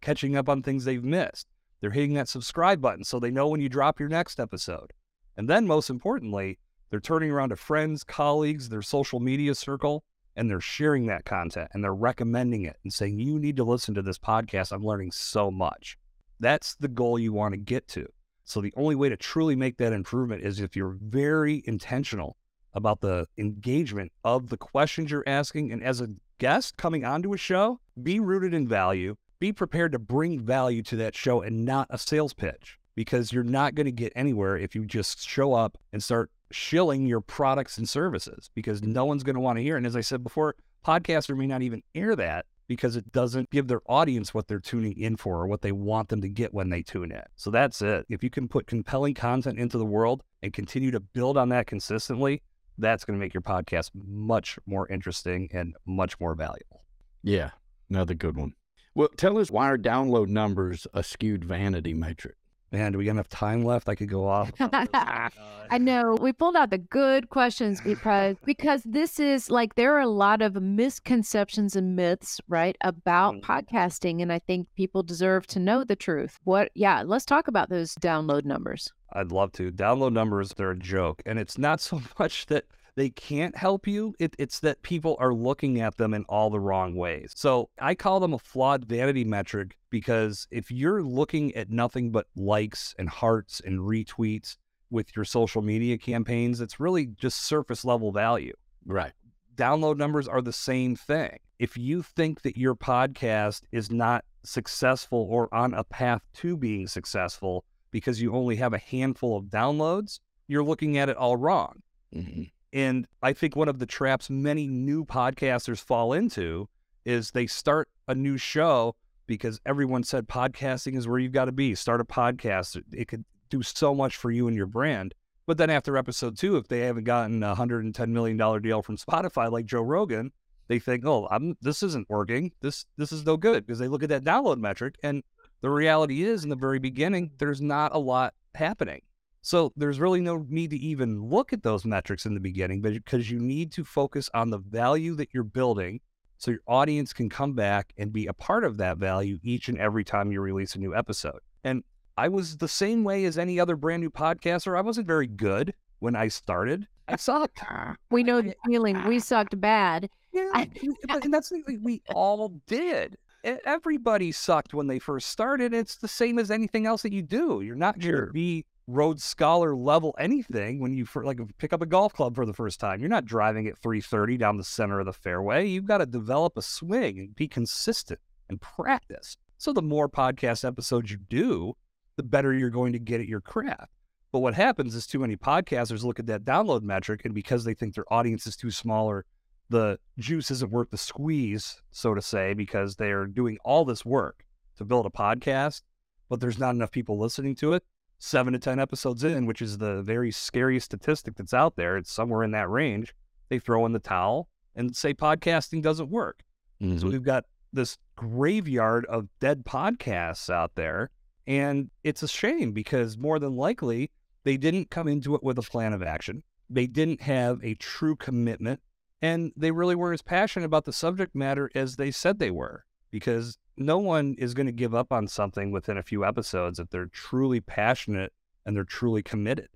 catching 0.00 0.36
up 0.36 0.48
on 0.48 0.62
things 0.62 0.84
they've 0.84 1.04
missed. 1.04 1.46
They're 1.80 1.90
hitting 1.90 2.14
that 2.14 2.28
subscribe 2.28 2.80
button 2.80 3.04
so 3.04 3.18
they 3.18 3.30
know 3.30 3.48
when 3.48 3.60
you 3.60 3.68
drop 3.68 4.00
your 4.00 4.08
next 4.08 4.40
episode. 4.40 4.92
And 5.36 5.48
then, 5.48 5.66
most 5.66 5.90
importantly, 5.90 6.58
they're 6.90 7.00
turning 7.00 7.30
around 7.30 7.50
to 7.50 7.56
friends, 7.56 8.04
colleagues, 8.04 8.68
their 8.68 8.82
social 8.82 9.20
media 9.20 9.54
circle, 9.54 10.04
and 10.36 10.50
they're 10.50 10.60
sharing 10.60 11.06
that 11.06 11.24
content 11.24 11.70
and 11.72 11.82
they're 11.82 11.94
recommending 11.94 12.62
it 12.62 12.76
and 12.82 12.92
saying, 12.92 13.18
you 13.18 13.38
need 13.38 13.56
to 13.56 13.64
listen 13.64 13.94
to 13.94 14.02
this 14.02 14.18
podcast. 14.18 14.72
I'm 14.72 14.84
learning 14.84 15.12
so 15.12 15.50
much. 15.50 15.96
That's 16.40 16.74
the 16.76 16.88
goal 16.88 17.18
you 17.18 17.32
want 17.32 17.52
to 17.52 17.58
get 17.58 17.86
to. 17.88 18.06
So 18.44 18.60
the 18.60 18.74
only 18.76 18.94
way 18.94 19.08
to 19.08 19.16
truly 19.16 19.56
make 19.56 19.78
that 19.78 19.92
improvement 19.92 20.42
is 20.42 20.60
if 20.60 20.76
you're 20.76 20.96
very 21.00 21.62
intentional 21.66 22.36
about 22.74 23.00
the 23.00 23.26
engagement 23.38 24.12
of 24.24 24.48
the 24.48 24.56
questions 24.56 25.10
you're 25.10 25.24
asking. 25.26 25.72
And 25.72 25.82
as 25.82 26.00
a 26.00 26.10
guest 26.38 26.76
coming 26.76 27.04
onto 27.04 27.32
a 27.32 27.38
show, 27.38 27.80
be 28.02 28.20
rooted 28.20 28.52
in 28.52 28.68
value, 28.68 29.16
be 29.38 29.52
prepared 29.52 29.92
to 29.92 29.98
bring 29.98 30.40
value 30.40 30.82
to 30.82 30.96
that 30.96 31.14
show 31.14 31.40
and 31.40 31.64
not 31.64 31.86
a 31.90 31.98
sales 31.98 32.34
pitch 32.34 32.78
because 32.94 33.32
you're 33.32 33.44
not 33.44 33.74
going 33.74 33.86
to 33.86 33.92
get 33.92 34.12
anywhere 34.14 34.56
if 34.56 34.74
you 34.74 34.84
just 34.84 35.26
show 35.26 35.54
up 35.54 35.78
and 35.92 36.02
start 36.02 36.30
shilling 36.54 37.06
your 37.06 37.20
products 37.20 37.78
and 37.78 37.88
services 37.88 38.50
because 38.54 38.82
no 38.82 39.04
one's 39.04 39.22
going 39.22 39.34
to 39.34 39.40
want 39.40 39.58
to 39.58 39.62
hear. 39.62 39.76
And 39.76 39.86
as 39.86 39.96
I 39.96 40.00
said 40.00 40.22
before, 40.22 40.54
podcaster 40.86 41.36
may 41.36 41.46
not 41.46 41.62
even 41.62 41.82
air 41.94 42.14
that 42.16 42.46
because 42.66 42.96
it 42.96 43.12
doesn't 43.12 43.50
give 43.50 43.68
their 43.68 43.82
audience 43.86 44.32
what 44.32 44.48
they're 44.48 44.58
tuning 44.58 44.98
in 44.98 45.16
for 45.16 45.40
or 45.40 45.46
what 45.46 45.62
they 45.62 45.72
want 45.72 46.08
them 46.08 46.22
to 46.22 46.28
get 46.28 46.54
when 46.54 46.70
they 46.70 46.82
tune 46.82 47.12
in. 47.12 47.22
So 47.36 47.50
that's 47.50 47.82
it. 47.82 48.06
If 48.08 48.22
you 48.24 48.30
can 48.30 48.48
put 48.48 48.66
compelling 48.66 49.14
content 49.14 49.58
into 49.58 49.76
the 49.78 49.84
world 49.84 50.22
and 50.42 50.52
continue 50.52 50.90
to 50.90 51.00
build 51.00 51.36
on 51.36 51.50
that 51.50 51.66
consistently, 51.66 52.42
that's 52.78 53.04
going 53.04 53.18
to 53.18 53.24
make 53.24 53.34
your 53.34 53.42
podcast 53.42 53.90
much 53.94 54.58
more 54.66 54.88
interesting 54.88 55.48
and 55.52 55.76
much 55.86 56.18
more 56.18 56.34
valuable. 56.34 56.84
Yeah, 57.22 57.50
another 57.90 58.14
good 58.14 58.36
one. 58.36 58.54
Well, 58.94 59.08
tell 59.16 59.38
us 59.38 59.50
why 59.50 59.68
are 59.70 59.78
download 59.78 60.28
numbers 60.28 60.86
a 60.94 61.02
skewed 61.02 61.44
vanity 61.44 61.94
metric? 61.94 62.36
Man, 62.74 62.90
do 62.90 62.98
we 62.98 63.04
got 63.04 63.12
enough 63.12 63.28
time 63.28 63.62
left? 63.62 63.88
I 63.88 63.94
could 63.94 64.08
go 64.08 64.26
off. 64.26 64.50
I 64.58 65.78
know. 65.78 66.16
We 66.20 66.32
pulled 66.32 66.56
out 66.56 66.70
the 66.70 66.78
good 66.78 67.30
questions 67.30 67.80
because 67.80 68.34
because 68.44 68.82
this 68.82 69.20
is 69.20 69.48
like 69.48 69.76
there 69.76 69.94
are 69.94 70.00
a 70.00 70.08
lot 70.08 70.42
of 70.42 70.60
misconceptions 70.60 71.76
and 71.76 71.94
myths, 71.94 72.40
right, 72.48 72.76
about 72.80 73.36
mm-hmm. 73.36 73.48
podcasting 73.48 74.22
and 74.22 74.32
I 74.32 74.40
think 74.40 74.66
people 74.74 75.04
deserve 75.04 75.46
to 75.48 75.60
know 75.60 75.84
the 75.84 75.94
truth. 75.94 76.40
What 76.42 76.72
yeah, 76.74 77.04
let's 77.06 77.24
talk 77.24 77.46
about 77.46 77.70
those 77.70 77.94
download 77.94 78.44
numbers. 78.44 78.92
I'd 79.12 79.30
love 79.30 79.52
to. 79.52 79.70
Download 79.70 80.12
numbers, 80.12 80.52
they're 80.56 80.72
a 80.72 80.76
joke. 80.76 81.22
And 81.24 81.38
it's 81.38 81.56
not 81.56 81.80
so 81.80 82.02
much 82.18 82.46
that 82.46 82.64
they 82.96 83.10
can't 83.10 83.56
help 83.56 83.86
you. 83.86 84.14
It, 84.18 84.34
it's 84.38 84.60
that 84.60 84.82
people 84.82 85.16
are 85.18 85.34
looking 85.34 85.80
at 85.80 85.96
them 85.96 86.14
in 86.14 86.24
all 86.28 86.50
the 86.50 86.60
wrong 86.60 86.94
ways. 86.94 87.32
So 87.34 87.70
I 87.80 87.94
call 87.94 88.20
them 88.20 88.34
a 88.34 88.38
flawed 88.38 88.84
vanity 88.84 89.24
metric 89.24 89.76
because 89.90 90.46
if 90.50 90.70
you're 90.70 91.02
looking 91.02 91.54
at 91.56 91.70
nothing 91.70 92.10
but 92.10 92.26
likes 92.36 92.94
and 92.98 93.08
hearts 93.08 93.60
and 93.64 93.80
retweets 93.80 94.56
with 94.90 95.14
your 95.16 95.24
social 95.24 95.62
media 95.62 95.98
campaigns, 95.98 96.60
it's 96.60 96.78
really 96.78 97.06
just 97.06 97.42
surface 97.42 97.84
level 97.84 98.12
value. 98.12 98.54
Right. 98.86 99.12
Download 99.56 99.96
numbers 99.96 100.28
are 100.28 100.42
the 100.42 100.52
same 100.52 100.96
thing. 100.96 101.38
If 101.58 101.76
you 101.76 102.02
think 102.02 102.42
that 102.42 102.56
your 102.56 102.74
podcast 102.74 103.62
is 103.72 103.90
not 103.90 104.24
successful 104.44 105.26
or 105.30 105.52
on 105.54 105.74
a 105.74 105.84
path 105.84 106.22
to 106.34 106.56
being 106.56 106.86
successful 106.86 107.64
because 107.90 108.20
you 108.20 108.32
only 108.32 108.56
have 108.56 108.72
a 108.72 108.78
handful 108.78 109.36
of 109.36 109.44
downloads, 109.44 110.18
you're 110.48 110.64
looking 110.64 110.98
at 110.98 111.08
it 111.08 111.16
all 111.16 111.36
wrong. 111.36 111.82
Mm-hmm. 112.14 112.42
And 112.74 113.06
I 113.22 113.32
think 113.32 113.54
one 113.54 113.68
of 113.68 113.78
the 113.78 113.86
traps 113.86 114.28
many 114.28 114.66
new 114.66 115.04
podcasters 115.04 115.78
fall 115.78 116.12
into 116.12 116.68
is 117.04 117.30
they 117.30 117.46
start 117.46 117.88
a 118.08 118.16
new 118.16 118.36
show 118.36 118.96
because 119.26 119.60
everyone 119.64 120.02
said 120.02 120.26
podcasting 120.26 120.96
is 120.96 121.06
where 121.06 121.20
you've 121.20 121.32
got 121.32 121.44
to 121.44 121.52
be. 121.52 121.76
Start 121.76 122.00
a 122.00 122.04
podcast. 122.04 122.82
It 122.92 123.06
could 123.06 123.24
do 123.48 123.62
so 123.62 123.94
much 123.94 124.16
for 124.16 124.32
you 124.32 124.48
and 124.48 124.56
your 124.56 124.66
brand. 124.66 125.14
But 125.46 125.56
then 125.56 125.70
after 125.70 125.96
episode 125.96 126.36
two, 126.36 126.56
if 126.56 126.66
they 126.66 126.80
haven't 126.80 127.04
gotten 127.04 127.44
a 127.44 127.54
$110 127.54 128.08
million 128.08 128.36
deal 128.62 128.82
from 128.82 128.96
Spotify 128.96 129.52
like 129.52 129.66
Joe 129.66 129.82
Rogan, 129.82 130.32
they 130.66 130.80
think, 130.80 131.06
oh, 131.06 131.28
I'm, 131.30 131.56
this 131.60 131.82
isn't 131.84 132.10
working. 132.10 132.50
This, 132.60 132.86
this 132.96 133.12
is 133.12 133.24
no 133.24 133.36
good 133.36 133.66
because 133.66 133.78
they 133.78 133.88
look 133.88 134.02
at 134.02 134.08
that 134.08 134.24
download 134.24 134.58
metric. 134.58 134.96
And 135.04 135.22
the 135.60 135.70
reality 135.70 136.24
is, 136.24 136.42
in 136.42 136.50
the 136.50 136.56
very 136.56 136.80
beginning, 136.80 137.30
there's 137.38 137.60
not 137.60 137.94
a 137.94 137.98
lot 137.98 138.34
happening. 138.54 139.02
So 139.44 139.74
there's 139.76 140.00
really 140.00 140.22
no 140.22 140.46
need 140.48 140.70
to 140.70 140.78
even 140.78 141.22
look 141.22 141.52
at 141.52 141.62
those 141.62 141.84
metrics 141.84 142.24
in 142.24 142.32
the 142.32 142.40
beginning, 142.40 142.80
but 142.80 142.94
because 142.94 143.30
you 143.30 143.38
need 143.38 143.70
to 143.72 143.84
focus 143.84 144.30
on 144.32 144.48
the 144.48 144.56
value 144.56 145.14
that 145.16 145.34
you're 145.34 145.42
building 145.44 146.00
so 146.38 146.50
your 146.52 146.60
audience 146.66 147.12
can 147.12 147.28
come 147.28 147.52
back 147.52 147.92
and 147.98 148.10
be 148.10 148.26
a 148.26 148.32
part 148.32 148.64
of 148.64 148.78
that 148.78 148.96
value 148.96 149.38
each 149.42 149.68
and 149.68 149.76
every 149.76 150.02
time 150.02 150.32
you 150.32 150.40
release 150.40 150.76
a 150.76 150.78
new 150.78 150.96
episode. 150.96 151.40
And 151.62 151.84
I 152.16 152.28
was 152.28 152.56
the 152.56 152.68
same 152.68 153.04
way 153.04 153.26
as 153.26 153.36
any 153.36 153.60
other 153.60 153.76
brand 153.76 154.00
new 154.02 154.08
podcaster. 154.08 154.78
I 154.78 154.80
wasn't 154.80 155.06
very 155.06 155.26
good 155.26 155.74
when 155.98 156.16
I 156.16 156.28
started. 156.28 156.88
I 157.06 157.16
sucked. 157.16 157.60
We 158.10 158.22
know 158.22 158.40
the 158.40 158.54
feeling. 158.64 159.04
We 159.06 159.20
sucked 159.20 159.60
bad. 159.60 160.08
Yeah, 160.32 160.64
and 161.22 161.32
that's 161.32 161.50
the 161.50 161.60
thing, 161.62 161.80
we 161.84 162.02
all 162.12 162.48
did. 162.66 163.18
Everybody 163.44 164.32
sucked 164.32 164.74
when 164.74 164.88
they 164.88 164.98
first 164.98 165.28
started. 165.28 165.72
It's 165.72 165.94
the 165.96 166.08
same 166.08 166.40
as 166.40 166.50
anything 166.50 166.86
else 166.86 167.02
that 167.02 167.12
you 167.12 167.22
do. 167.22 167.60
You're 167.60 167.76
not 167.76 168.00
going 168.00 168.10
Sure. 168.10 168.26
to 168.26 168.32
be 168.32 168.64
Rhodes 168.86 169.24
Scholar 169.24 169.74
level 169.74 170.14
anything 170.18 170.78
when 170.78 170.92
you 170.92 171.06
fir- 171.06 171.24
like 171.24 171.40
pick 171.58 171.72
up 171.72 171.80
a 171.80 171.86
golf 171.86 172.12
club 172.12 172.34
for 172.34 172.44
the 172.44 172.52
first 172.52 172.80
time. 172.80 173.00
You're 173.00 173.08
not 173.08 173.24
driving 173.24 173.66
at 173.66 173.78
330 173.78 174.36
down 174.36 174.56
the 174.56 174.64
center 174.64 175.00
of 175.00 175.06
the 175.06 175.12
fairway. 175.12 175.66
You've 175.66 175.86
got 175.86 175.98
to 175.98 176.06
develop 176.06 176.58
a 176.58 176.62
swing 176.62 177.18
and 177.18 177.34
be 177.34 177.48
consistent 177.48 178.20
and 178.48 178.60
practice. 178.60 179.36
So 179.56 179.72
the 179.72 179.82
more 179.82 180.08
podcast 180.08 180.66
episodes 180.66 181.10
you 181.10 181.16
do, 181.16 181.74
the 182.16 182.22
better 182.22 182.52
you're 182.52 182.70
going 182.70 182.92
to 182.92 182.98
get 182.98 183.20
at 183.20 183.28
your 183.28 183.40
craft. 183.40 183.90
But 184.32 184.40
what 184.40 184.54
happens 184.54 184.94
is 184.94 185.06
too 185.06 185.20
many 185.20 185.36
podcasters 185.36 186.04
look 186.04 186.18
at 186.18 186.26
that 186.26 186.44
download 186.44 186.82
metric, 186.82 187.22
and 187.24 187.32
because 187.32 187.64
they 187.64 187.74
think 187.74 187.94
their 187.94 188.12
audience 188.12 188.46
is 188.46 188.56
too 188.56 188.70
small 188.70 189.06
or 189.06 189.24
the 189.70 189.98
juice 190.18 190.50
isn't 190.50 190.70
worth 190.70 190.90
the 190.90 190.98
squeeze, 190.98 191.80
so 191.90 192.14
to 192.14 192.20
say, 192.20 192.52
because 192.52 192.96
they're 192.96 193.26
doing 193.26 193.58
all 193.64 193.84
this 193.84 194.04
work 194.04 194.44
to 194.76 194.84
build 194.84 195.06
a 195.06 195.10
podcast, 195.10 195.82
but 196.28 196.40
there's 196.40 196.58
not 196.58 196.74
enough 196.74 196.90
people 196.90 197.18
listening 197.18 197.54
to 197.54 197.72
it. 197.72 197.84
Seven 198.26 198.54
to 198.54 198.58
10 198.58 198.78
episodes 198.78 199.22
in, 199.22 199.44
which 199.44 199.60
is 199.60 199.76
the 199.76 200.00
very 200.00 200.30
scary 200.30 200.80
statistic 200.80 201.34
that's 201.36 201.52
out 201.52 201.76
there, 201.76 201.98
it's 201.98 202.10
somewhere 202.10 202.42
in 202.42 202.52
that 202.52 202.70
range. 202.70 203.14
They 203.50 203.58
throw 203.58 203.84
in 203.84 203.92
the 203.92 203.98
towel 203.98 204.48
and 204.74 204.96
say 204.96 205.12
podcasting 205.12 205.82
doesn't 205.82 206.08
work. 206.08 206.42
So 206.80 206.86
Mhm. 206.86 207.04
we've 207.04 207.22
got 207.22 207.44
this 207.70 207.98
graveyard 208.16 209.04
of 209.06 209.28
dead 209.40 209.66
podcasts 209.66 210.48
out 210.48 210.74
there. 210.74 211.10
And 211.46 211.90
it's 212.02 212.22
a 212.22 212.28
shame 212.28 212.72
because 212.72 213.18
more 213.18 213.38
than 213.38 213.56
likely, 213.56 214.10
they 214.44 214.56
didn't 214.56 214.88
come 214.88 215.06
into 215.06 215.34
it 215.34 215.42
with 215.42 215.58
a 215.58 215.62
plan 215.62 215.92
of 215.92 216.02
action. 216.02 216.44
They 216.70 216.86
didn't 216.86 217.20
have 217.20 217.62
a 217.62 217.74
true 217.74 218.16
commitment. 218.16 218.80
And 219.20 219.52
they 219.54 219.70
really 219.70 219.94
were 219.94 220.14
as 220.14 220.22
passionate 220.22 220.64
about 220.64 220.86
the 220.86 220.94
subject 220.94 221.34
matter 221.34 221.70
as 221.74 221.96
they 221.96 222.10
said 222.10 222.38
they 222.38 222.50
were. 222.50 222.86
Because 223.10 223.58
no 223.76 223.98
one 223.98 224.34
is 224.38 224.54
going 224.54 224.66
to 224.66 224.72
give 224.72 224.94
up 224.94 225.12
on 225.12 225.26
something 225.26 225.70
within 225.70 225.98
a 225.98 226.02
few 226.02 226.24
episodes 226.24 226.78
if 226.78 226.88
they're 226.90 227.06
truly 227.06 227.60
passionate 227.60 228.32
and 228.64 228.76
they're 228.76 228.84
truly 228.84 229.22
committed. 229.22 229.68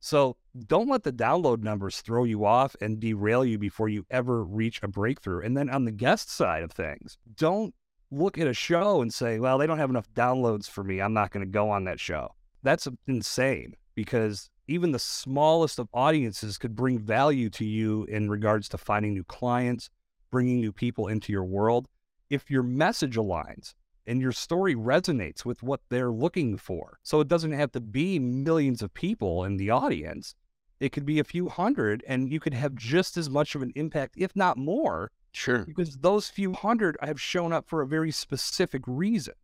So 0.00 0.36
don't 0.66 0.88
let 0.88 1.02
the 1.02 1.12
download 1.12 1.62
numbers 1.62 2.00
throw 2.00 2.24
you 2.24 2.44
off 2.44 2.76
and 2.80 3.00
derail 3.00 3.44
you 3.44 3.58
before 3.58 3.88
you 3.88 4.06
ever 4.10 4.44
reach 4.44 4.80
a 4.82 4.88
breakthrough. 4.88 5.44
And 5.44 5.56
then 5.56 5.68
on 5.68 5.84
the 5.84 5.92
guest 5.92 6.30
side 6.30 6.62
of 6.62 6.72
things, 6.72 7.18
don't 7.34 7.74
look 8.10 8.38
at 8.38 8.46
a 8.46 8.54
show 8.54 9.02
and 9.02 9.12
say, 9.12 9.38
well, 9.38 9.58
they 9.58 9.66
don't 9.66 9.78
have 9.78 9.90
enough 9.90 10.08
downloads 10.14 10.68
for 10.68 10.84
me. 10.84 11.00
I'm 11.00 11.14
not 11.14 11.30
going 11.30 11.44
to 11.44 11.50
go 11.50 11.70
on 11.70 11.84
that 11.84 12.00
show. 12.00 12.34
That's 12.62 12.88
insane 13.06 13.74
because 13.94 14.50
even 14.68 14.92
the 14.92 14.98
smallest 14.98 15.78
of 15.78 15.88
audiences 15.92 16.58
could 16.58 16.74
bring 16.74 16.98
value 16.98 17.50
to 17.50 17.64
you 17.64 18.04
in 18.04 18.28
regards 18.28 18.68
to 18.70 18.78
finding 18.78 19.14
new 19.14 19.24
clients, 19.24 19.90
bringing 20.30 20.60
new 20.60 20.72
people 20.72 21.08
into 21.08 21.32
your 21.32 21.44
world. 21.44 21.88
If 22.30 22.50
your 22.50 22.62
message 22.62 23.16
aligns, 23.16 23.74
and 24.06 24.20
your 24.20 24.32
story 24.32 24.74
resonates 24.74 25.44
with 25.44 25.62
what 25.62 25.80
they're 25.88 26.12
looking 26.12 26.56
for. 26.56 26.98
So 27.02 27.20
it 27.20 27.28
doesn't 27.28 27.52
have 27.52 27.72
to 27.72 27.80
be 27.80 28.18
millions 28.20 28.80
of 28.80 28.94
people 28.94 29.42
in 29.44 29.56
the 29.56 29.70
audience. 29.70 30.34
It 30.78 30.92
could 30.92 31.04
be 31.04 31.18
a 31.18 31.24
few 31.24 31.48
hundred, 31.48 32.04
and 32.06 32.30
you 32.30 32.38
could 32.38 32.54
have 32.54 32.74
just 32.76 33.16
as 33.16 33.28
much 33.28 33.54
of 33.54 33.62
an 33.62 33.72
impact, 33.74 34.14
if 34.16 34.36
not 34.36 34.58
more, 34.58 35.10
Sure. 35.32 35.64
because 35.64 35.96
those 35.98 36.28
few 36.28 36.52
hundred 36.52 36.96
have 37.02 37.20
shown 37.20 37.52
up 37.52 37.68
for 37.68 37.82
a 37.82 37.86
very 37.86 38.10
specific 38.12 38.82
reason. 38.86 39.34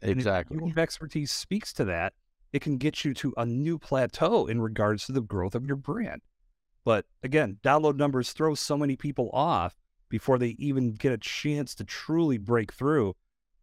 And 0.00 0.12
if 0.12 0.16
Exactly. 0.18 0.58
Your 0.64 0.78
expertise 0.78 1.32
speaks 1.32 1.72
to 1.74 1.84
that. 1.86 2.12
It 2.52 2.60
can 2.62 2.76
get 2.76 3.04
you 3.04 3.14
to 3.14 3.34
a 3.36 3.44
new 3.44 3.78
plateau 3.78 4.46
in 4.46 4.60
regards 4.60 5.06
to 5.06 5.12
the 5.12 5.20
growth 5.22 5.56
of 5.56 5.66
your 5.66 5.76
brand. 5.76 6.22
But 6.84 7.06
again, 7.22 7.58
download 7.64 7.96
numbers 7.96 8.32
throw 8.32 8.54
so 8.54 8.76
many 8.78 8.94
people 8.94 9.28
off 9.32 9.74
before 10.14 10.38
they 10.38 10.54
even 10.60 10.92
get 10.92 11.10
a 11.10 11.18
chance 11.18 11.74
to 11.74 11.82
truly 11.82 12.38
break 12.38 12.72
through. 12.72 13.16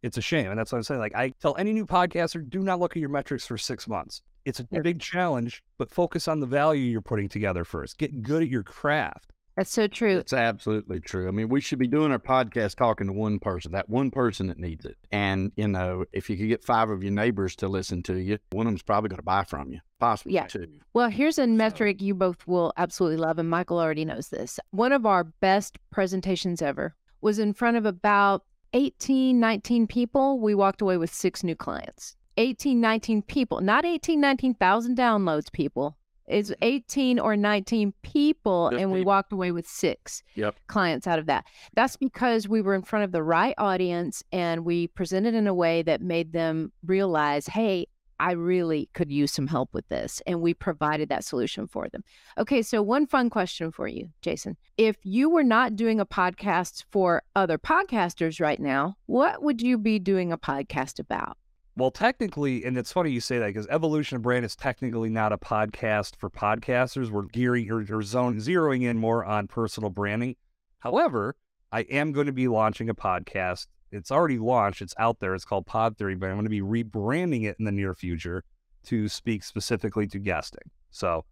It's 0.04 0.18
a 0.18 0.22
shame. 0.22 0.50
And 0.50 0.60
that's 0.60 0.74
what 0.74 0.80
I'm 0.80 0.84
saying. 0.84 1.00
Like, 1.00 1.16
I 1.16 1.30
tell 1.42 1.56
any 1.56 1.72
new 1.72 1.86
podcaster 1.86 2.44
do 2.46 2.60
not 2.60 2.82
look 2.82 2.92
at 2.92 3.00
your 3.00 3.08
metrics 3.08 3.48
for 3.48 3.58
six 3.58 3.88
months. 3.88 4.22
It's 4.44 4.60
a 4.60 4.66
big 4.66 5.00
challenge, 5.00 5.64
but 5.78 5.90
focus 5.90 6.28
on 6.28 6.42
the 6.42 6.46
value 6.46 6.84
you're 6.84 7.00
putting 7.00 7.30
together 7.30 7.64
first. 7.64 7.98
Get 7.98 8.22
good 8.22 8.44
at 8.44 8.50
your 8.50 8.64
craft. 8.64 9.32
That's 9.58 9.72
so 9.72 9.88
true. 9.88 10.18
It's 10.18 10.34
absolutely 10.34 11.00
true. 11.02 11.28
I 11.28 11.32
mean, 11.32 11.50
we 11.50 11.60
should 11.62 11.80
be 11.80 11.88
doing 11.88 12.12
our 12.12 12.20
podcast 12.20 12.76
talking 12.76 13.08
to 13.08 13.14
one 13.14 13.38
person, 13.40 13.74
that 13.74 13.90
one 13.90 14.10
person 14.10 14.48
that 14.48 14.58
needs 14.58 14.86
it. 14.86 14.98
And, 15.12 15.52
you 15.58 15.68
know, 15.68 16.06
if 16.14 16.30
you 16.30 16.38
could 16.38 16.48
get 16.48 16.64
five 16.64 16.90
of 16.90 17.04
your 17.04 17.12
neighbors 17.12 17.56
to 17.58 17.68
listen 17.68 18.02
to 18.04 18.16
you, 18.18 18.38
one 18.52 18.66
of 18.66 18.72
them's 18.72 18.82
probably 18.84 19.10
going 19.10 19.18
to 19.18 19.24
buy 19.24 19.44
from 19.44 19.72
you, 19.72 19.80
possibly 20.00 20.34
Yeah. 20.34 20.48
two. 20.48 20.68
Well, 20.94 21.10
here's 21.10 21.38
a 21.38 21.48
metric 21.48 22.02
you 22.02 22.14
both 22.16 22.48
will 22.48 22.72
absolutely 22.78 23.18
love, 23.18 23.40
and 23.40 23.50
Michael 23.50 23.80
already 23.80 24.06
knows 24.06 24.30
this. 24.30 24.60
One 24.72 24.94
of 24.94 25.06
our 25.06 25.26
best 25.26 25.78
presentations 25.90 26.62
ever 26.62 26.96
was 27.20 27.38
in 27.38 27.54
front 27.54 27.78
of 27.78 27.86
about 27.86 28.46
18, 28.74 29.40
19 29.40 29.86
people. 29.86 30.40
We 30.40 30.56
walked 30.56 30.82
away 30.82 30.96
with 30.98 31.14
six 31.14 31.44
new 31.44 31.56
clients. 31.56 32.16
18, 32.38 32.80
19 32.80 33.22
people, 33.24 33.60
not 33.60 33.86
18, 33.86 34.20
19,000 34.22 34.98
downloads, 34.98 35.52
people. 35.52 35.98
It's 36.32 36.52
18 36.62 37.20
or 37.20 37.36
19 37.36 37.94
people, 38.02 38.70
Just 38.72 38.82
and 38.82 38.92
we 38.92 39.00
people. 39.00 39.10
walked 39.10 39.34
away 39.34 39.52
with 39.52 39.68
six 39.68 40.24
Yep. 40.36 40.56
clients 40.68 41.06
out 41.08 41.20
of 41.20 41.26
that. 41.28 41.46
That's 41.76 41.98
because 41.98 42.48
we 42.48 42.62
were 42.62 42.74
in 42.76 42.82
front 42.84 43.06
of 43.06 43.12
the 43.12 43.22
right 43.24 43.56
audience 43.58 44.24
and 44.32 44.66
we 44.66 44.88
presented 44.88 45.36
in 45.36 45.46
a 45.48 45.54
way 45.54 45.82
that 45.84 46.02
made 46.02 46.32
them 46.34 46.72
realize, 46.86 47.48
hey, 47.48 47.88
I 48.20 48.34
really 48.34 48.88
could 48.94 49.12
use 49.12 49.32
some 49.32 49.48
help 49.48 49.74
with 49.74 49.88
this. 49.90 50.22
And 50.28 50.42
we 50.42 50.54
provided 50.54 51.10
that 51.10 51.26
solution 51.26 51.66
for 51.68 51.90
them. 51.90 52.04
Okay, 52.38 52.62
so 52.62 52.82
one 52.84 53.08
fun 53.08 53.32
question 53.32 53.72
for 53.72 53.88
you, 53.88 54.10
Jason. 54.22 54.58
If 54.78 54.96
you 55.04 55.28
were 55.28 55.44
not 55.44 55.76
doing 55.76 56.00
a 56.00 56.06
podcast 56.06 56.86
for 56.92 57.24
other 57.36 57.58
podcasters 57.58 58.40
right 58.40 58.60
now, 58.60 58.96
what 59.08 59.42
would 59.42 59.60
you 59.60 59.80
be 59.80 59.98
doing 59.98 60.32
a 60.32 60.38
podcast 60.38 61.00
about? 61.00 61.36
Well, 61.78 61.92
technically, 61.92 62.66
and 62.66 62.78
it's 62.78 62.92
funny 62.92 63.12
you 63.12 63.22
say 63.22 63.40
that 63.40 63.48
because 63.48 63.68
Evolution 63.68 64.18
of 64.18 64.24
Brand 64.24 64.44
is 64.44 64.58
technically 64.58 65.10
not 65.10 65.32
a 65.32 65.38
podcast 65.38 66.18
for 66.18 66.30
podcasters. 66.30 67.10
We're 67.10 67.24
gearing 67.24 67.72
or, 67.72 67.86
or 67.90 68.02
zone, 68.02 68.38
zeroing 68.38 68.84
in 68.84 68.98
more 68.98 69.24
on 69.24 69.48
personal 69.48 69.90
branding. 69.90 70.36
However, 70.80 71.36
I 71.72 71.82
am 71.82 72.12
going 72.12 72.26
to 72.26 72.34
be 72.34 72.50
launching 72.50 72.90
a 72.90 72.96
podcast. 72.96 73.68
It's 73.92 74.12
already 74.12 74.38
launched. 74.38 74.82
It's 74.82 74.94
out 75.00 75.20
there. 75.22 75.34
It's 75.34 75.46
called 75.46 75.66
Pod 75.66 75.98
Theory, 75.98 76.16
but 76.16 76.28
I'm 76.28 76.36
going 76.36 76.46
to 76.46 76.50
be 76.50 76.62
rebranding 76.62 77.46
it 77.46 77.56
in 77.58 77.66
the 77.66 77.72
near 77.72 77.94
future 77.94 78.44
to 78.86 79.08
speak 79.08 79.44
specifically 79.44 80.08
to 80.08 80.20
guesting. 80.20 80.70
So 80.90 81.24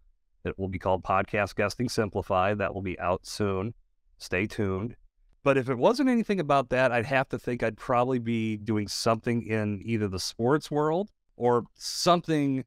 it 0.44 0.58
will 0.58 0.68
be 0.68 0.78
called 0.78 1.02
Podcast 1.04 1.54
Guesting 1.54 1.90
Simplified. 1.90 2.58
That 2.58 2.74
will 2.74 2.82
be 2.82 2.98
out 2.98 3.26
soon. 3.26 3.74
Stay 4.16 4.46
tuned. 4.46 4.96
But 5.42 5.56
if 5.56 5.70
it 5.70 5.78
wasn't 5.78 6.08
anything 6.10 6.38
about 6.38 6.68
that, 6.70 6.92
I'd 6.92 7.06
have 7.06 7.28
to 7.30 7.38
think 7.38 7.62
I'd 7.62 7.78
probably 7.78 8.18
be 8.18 8.56
doing 8.56 8.88
something 8.88 9.42
in 9.42 9.80
either 9.84 10.08
the 10.08 10.20
sports 10.20 10.70
world 10.70 11.10
or 11.36 11.64
something 11.74 12.64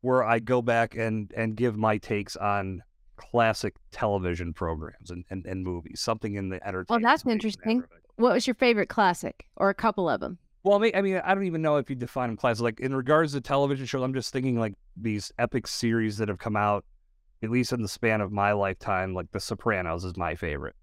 where 0.00 0.22
I 0.22 0.38
go 0.38 0.62
back 0.62 0.94
and 0.94 1.32
and 1.36 1.56
give 1.56 1.76
my 1.76 1.98
takes 1.98 2.36
on 2.36 2.82
classic 3.16 3.74
television 3.90 4.52
programs 4.52 5.10
and, 5.10 5.24
and, 5.30 5.46
and 5.46 5.64
movies, 5.64 6.00
something 6.00 6.34
in 6.34 6.50
the 6.50 6.56
entertainment. 6.56 6.90
Well, 6.90 7.00
that's 7.00 7.22
space 7.22 7.32
in 7.32 7.38
that 7.38 7.44
interesting. 7.44 7.84
What 8.16 8.32
was 8.34 8.46
your 8.46 8.54
favorite 8.54 8.88
classic 8.88 9.46
or 9.56 9.70
a 9.70 9.74
couple 9.74 10.08
of 10.08 10.20
them? 10.20 10.38
Well, 10.62 10.76
I 10.76 10.80
mean, 10.80 10.92
I 10.94 11.02
mean, 11.02 11.20
I 11.24 11.34
don't 11.34 11.44
even 11.44 11.62
know 11.62 11.76
if 11.76 11.90
you 11.90 11.96
define 11.96 12.28
them 12.30 12.36
classic. 12.36 12.62
Like 12.62 12.80
in 12.80 12.94
regards 12.94 13.32
to 13.32 13.40
television 13.40 13.86
shows, 13.86 14.02
I'm 14.02 14.14
just 14.14 14.32
thinking 14.32 14.58
like 14.58 14.74
these 14.96 15.32
epic 15.38 15.66
series 15.66 16.18
that 16.18 16.28
have 16.28 16.38
come 16.38 16.56
out, 16.56 16.84
at 17.42 17.50
least 17.50 17.72
in 17.72 17.82
the 17.82 17.88
span 17.88 18.20
of 18.20 18.32
my 18.32 18.52
lifetime. 18.52 19.14
Like 19.14 19.30
The 19.32 19.40
Sopranos 19.40 20.04
is 20.04 20.16
my 20.16 20.34
favorite, 20.34 20.74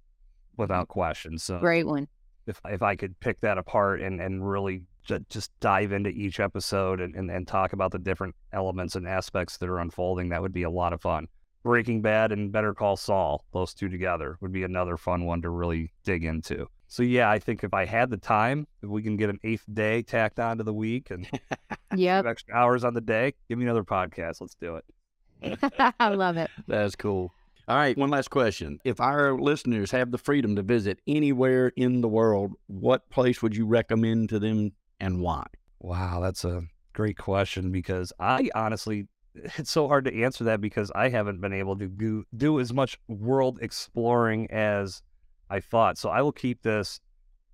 without 0.57 0.87
question. 0.87 1.37
So 1.37 1.59
Great 1.59 1.85
one. 1.87 2.07
if 2.47 2.59
if 2.65 2.81
I 2.81 2.95
could 2.95 3.19
pick 3.19 3.39
that 3.41 3.57
apart 3.57 4.01
and 4.01 4.19
and 4.21 4.47
really 4.47 4.83
ju- 5.03 5.25
just 5.29 5.51
dive 5.59 5.91
into 5.91 6.09
each 6.09 6.39
episode 6.39 6.99
and, 7.01 7.15
and 7.15 7.29
and 7.31 7.47
talk 7.47 7.73
about 7.73 7.91
the 7.91 7.99
different 7.99 8.35
elements 8.53 8.95
and 8.95 9.07
aspects 9.07 9.57
that 9.57 9.69
are 9.69 9.79
unfolding, 9.79 10.29
that 10.29 10.41
would 10.41 10.53
be 10.53 10.63
a 10.63 10.69
lot 10.69 10.93
of 10.93 11.01
fun. 11.01 11.27
Breaking 11.63 12.01
Bad 12.01 12.31
and 12.31 12.51
Better 12.51 12.73
Call 12.73 12.97
Saul, 12.97 13.45
those 13.53 13.73
two 13.75 13.87
together 13.87 14.37
would 14.41 14.51
be 14.51 14.63
another 14.63 14.97
fun 14.97 15.25
one 15.25 15.43
to 15.43 15.49
really 15.49 15.91
dig 16.03 16.23
into. 16.23 16.65
So 16.87 17.03
yeah, 17.03 17.29
I 17.29 17.37
think 17.39 17.63
if 17.63 17.73
I 17.73 17.85
had 17.85 18.09
the 18.09 18.17
time, 18.17 18.67
if 18.81 18.89
we 18.89 19.01
can 19.03 19.15
get 19.15 19.29
an 19.29 19.39
eighth 19.43 19.63
day 19.71 20.01
tacked 20.01 20.39
onto 20.39 20.63
the 20.63 20.73
week 20.73 21.11
and 21.11 21.27
Yep. 21.95 22.23
two 22.23 22.29
extra 22.29 22.55
hours 22.55 22.83
on 22.83 22.93
the 22.95 22.99
day, 23.01 23.33
give 23.47 23.57
me 23.59 23.65
another 23.65 23.83
podcast. 23.83 24.41
Let's 24.41 24.55
do 24.55 24.77
it. 24.77 25.93
I 25.99 26.09
love 26.09 26.37
it. 26.37 26.49
That's 26.67 26.95
cool. 26.95 27.31
All 27.71 27.77
right, 27.77 27.97
one 27.97 28.09
last 28.09 28.29
question. 28.31 28.81
If 28.83 28.99
our 28.99 29.39
listeners 29.39 29.91
have 29.91 30.11
the 30.11 30.17
freedom 30.17 30.57
to 30.57 30.61
visit 30.61 30.99
anywhere 31.07 31.71
in 31.77 32.01
the 32.01 32.09
world, 32.09 32.51
what 32.67 33.09
place 33.09 33.41
would 33.41 33.55
you 33.55 33.65
recommend 33.65 34.27
to 34.27 34.39
them 34.39 34.73
and 34.99 35.21
why? 35.21 35.45
Wow, 35.79 36.19
that's 36.19 36.43
a 36.43 36.63
great 36.91 37.17
question 37.17 37.71
because 37.71 38.11
I 38.19 38.49
honestly, 38.53 39.07
it's 39.35 39.71
so 39.71 39.87
hard 39.87 40.03
to 40.03 40.21
answer 40.21 40.43
that 40.43 40.59
because 40.59 40.91
I 40.93 41.07
haven't 41.07 41.39
been 41.39 41.53
able 41.53 41.77
to 41.77 41.87
do, 41.87 42.25
do 42.35 42.59
as 42.59 42.73
much 42.73 42.99
world 43.07 43.59
exploring 43.61 44.51
as 44.51 45.01
I 45.49 45.61
thought. 45.61 45.97
So 45.97 46.09
I 46.09 46.21
will 46.21 46.33
keep 46.33 46.63
this 46.63 46.99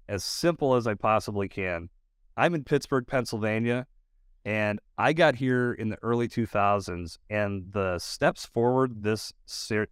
as 0.10 0.24
simple 0.24 0.74
as 0.74 0.88
I 0.88 0.96
possibly 0.96 1.48
can. 1.48 1.90
I'm 2.36 2.56
in 2.56 2.64
Pittsburgh, 2.64 3.06
Pennsylvania, 3.06 3.86
And 4.48 4.80
I 4.98 5.12
got 5.12 5.36
here 5.36 5.74
in 5.74 5.90
the 5.90 5.98
early 6.02 6.30
2000s, 6.30 7.18
and 7.30 7.66
the 7.74 8.00
steps 8.00 8.46
forward 8.46 9.04
this 9.04 9.34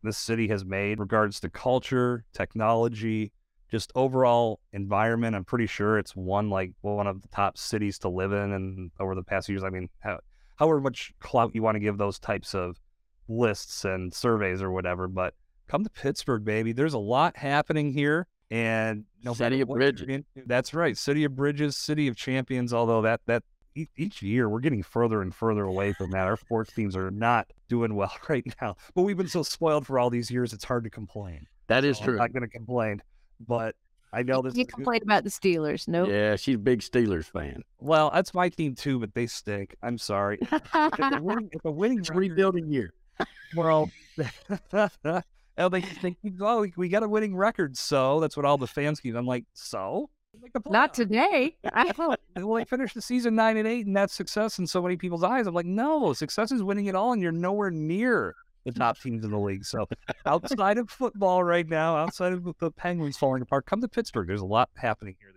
this 0.01 0.17
city 0.17 0.47
has 0.47 0.63
made 0.63 0.97
regards 0.97 1.41
to 1.41 1.49
culture, 1.49 2.23
technology, 2.31 3.33
just 3.69 3.91
overall 3.95 4.61
environment. 4.71 5.35
I'm 5.35 5.43
pretty 5.43 5.67
sure 5.67 5.99
it's 5.99 6.15
one 6.15 6.49
like 6.49 6.71
one 6.79 7.05
of 7.05 7.21
the 7.21 7.27
top 7.27 7.57
cities 7.57 7.99
to 7.99 8.07
live 8.07 8.31
in. 8.31 8.53
And 8.53 8.91
over 8.97 9.13
the 9.13 9.23
past 9.23 9.49
years, 9.49 9.61
I 9.61 9.69
mean, 9.69 9.89
how, 9.99 10.19
however 10.55 10.79
much 10.79 11.11
clout 11.19 11.53
you 11.53 11.61
want 11.61 11.75
to 11.75 11.81
give 11.81 11.97
those 11.97 12.17
types 12.17 12.55
of 12.55 12.79
lists 13.27 13.83
and 13.83 14.13
surveys 14.13 14.61
or 14.61 14.71
whatever, 14.71 15.09
but 15.09 15.33
come 15.67 15.83
to 15.83 15.89
Pittsburgh, 15.89 16.45
baby. 16.45 16.71
There's 16.71 16.93
a 16.93 16.97
lot 16.97 17.35
happening 17.35 17.91
here. 17.91 18.25
And 18.49 19.03
no 19.21 19.33
City 19.33 19.59
of 19.59 19.67
Bridges. 19.67 20.23
That's 20.45 20.73
right. 20.73 20.95
City 20.95 21.25
of 21.25 21.35
Bridges, 21.35 21.75
City 21.75 22.07
of 22.07 22.15
Champions. 22.15 22.73
Although 22.73 23.01
that 23.01 23.19
that 23.25 23.43
each 23.97 24.21
year 24.21 24.47
we're 24.49 24.59
getting 24.59 24.83
further 24.83 25.21
and 25.21 25.33
further 25.33 25.63
away 25.63 25.93
from 25.93 26.11
that. 26.11 26.27
Our 26.27 26.37
sports 26.37 26.73
teams 26.73 26.95
are 26.95 27.11
not 27.11 27.51
doing 27.67 27.95
well 27.95 28.13
right 28.29 28.45
now, 28.61 28.77
but 28.93 29.03
we've 29.03 29.17
been 29.17 29.27
so 29.27 29.43
spoiled 29.43 29.85
for 29.85 29.99
all 29.99 30.09
these 30.09 30.31
years, 30.31 30.53
it's 30.53 30.63
hard 30.63 30.83
to 30.85 30.89
complain. 30.89 31.47
That 31.67 31.83
is 31.83 31.97
so 31.97 32.05
true. 32.05 32.13
I'm 32.13 32.19
not 32.19 32.33
going 32.33 32.43
to 32.43 32.49
complain, 32.49 33.01
but 33.45 33.75
I 34.13 34.23
know 34.23 34.41
this. 34.41 34.55
You 34.55 34.65
complain 34.65 35.01
about 35.03 35.23
the 35.23 35.29
Steelers, 35.29 35.87
no? 35.87 36.03
Nope. 36.03 36.13
Yeah, 36.13 36.35
she's 36.37 36.55
a 36.55 36.59
big 36.59 36.79
Steelers 36.79 37.25
fan. 37.25 37.63
Well, 37.79 38.11
that's 38.13 38.33
my 38.33 38.49
team 38.49 38.75
too, 38.75 38.99
but 38.99 39.13
they 39.13 39.27
stink. 39.27 39.75
I'm 39.83 39.97
sorry. 39.97 40.37
if 40.51 40.73
a 40.73 41.19
winning, 41.21 41.49
if 41.51 41.65
a 41.65 41.71
winning 41.71 42.01
rebuilding 42.13 42.71
year. 42.71 42.93
Well, 43.55 43.89
oh, 44.73 45.69
they 45.69 45.81
think, 45.81 46.17
oh, 46.41 46.67
we 46.75 46.89
got 46.89 47.03
a 47.03 47.09
winning 47.09 47.35
record, 47.35 47.77
so 47.77 48.19
that's 48.19 48.35
what 48.37 48.45
all 48.45 48.57
the 48.57 48.67
fans 48.67 48.99
keep. 48.99 49.15
I'm 49.15 49.25
like, 49.25 49.45
so 49.53 50.09
not 50.67 50.93
today. 50.93 51.55
I 51.73 51.91
well, 51.97 52.55
they 52.55 52.65
finished 52.65 52.95
the 52.95 53.01
season 53.01 53.35
nine 53.35 53.57
and 53.57 53.67
eight, 53.67 53.85
and 53.85 53.95
that's 53.95 54.13
success 54.13 54.59
in 54.59 54.67
so 54.67 54.81
many 54.81 54.97
people's 54.97 55.23
eyes. 55.23 55.47
I'm 55.47 55.53
like, 55.53 55.65
no, 55.65 56.13
success 56.13 56.51
is 56.51 56.63
winning 56.63 56.85
it 56.85 56.95
all, 56.95 57.13
and 57.13 57.21
you're 57.21 57.31
nowhere 57.31 57.71
near 57.71 58.35
the 58.65 58.71
top 58.71 58.99
teams 58.99 59.23
in 59.23 59.31
the 59.31 59.39
league. 59.39 59.65
So 59.65 59.87
outside 60.25 60.77
of 60.77 60.89
football 60.89 61.43
right 61.43 61.67
now, 61.67 61.95
outside 61.95 62.33
of 62.33 62.43
the 62.59 62.71
Penguins 62.71 63.17
falling 63.17 63.41
apart, 63.41 63.65
come 63.65 63.81
to 63.81 63.87
Pittsburgh. 63.87 64.27
There's 64.27 64.41
a 64.41 64.45
lot 64.45 64.69
happening 64.75 65.15
here. 65.19 65.31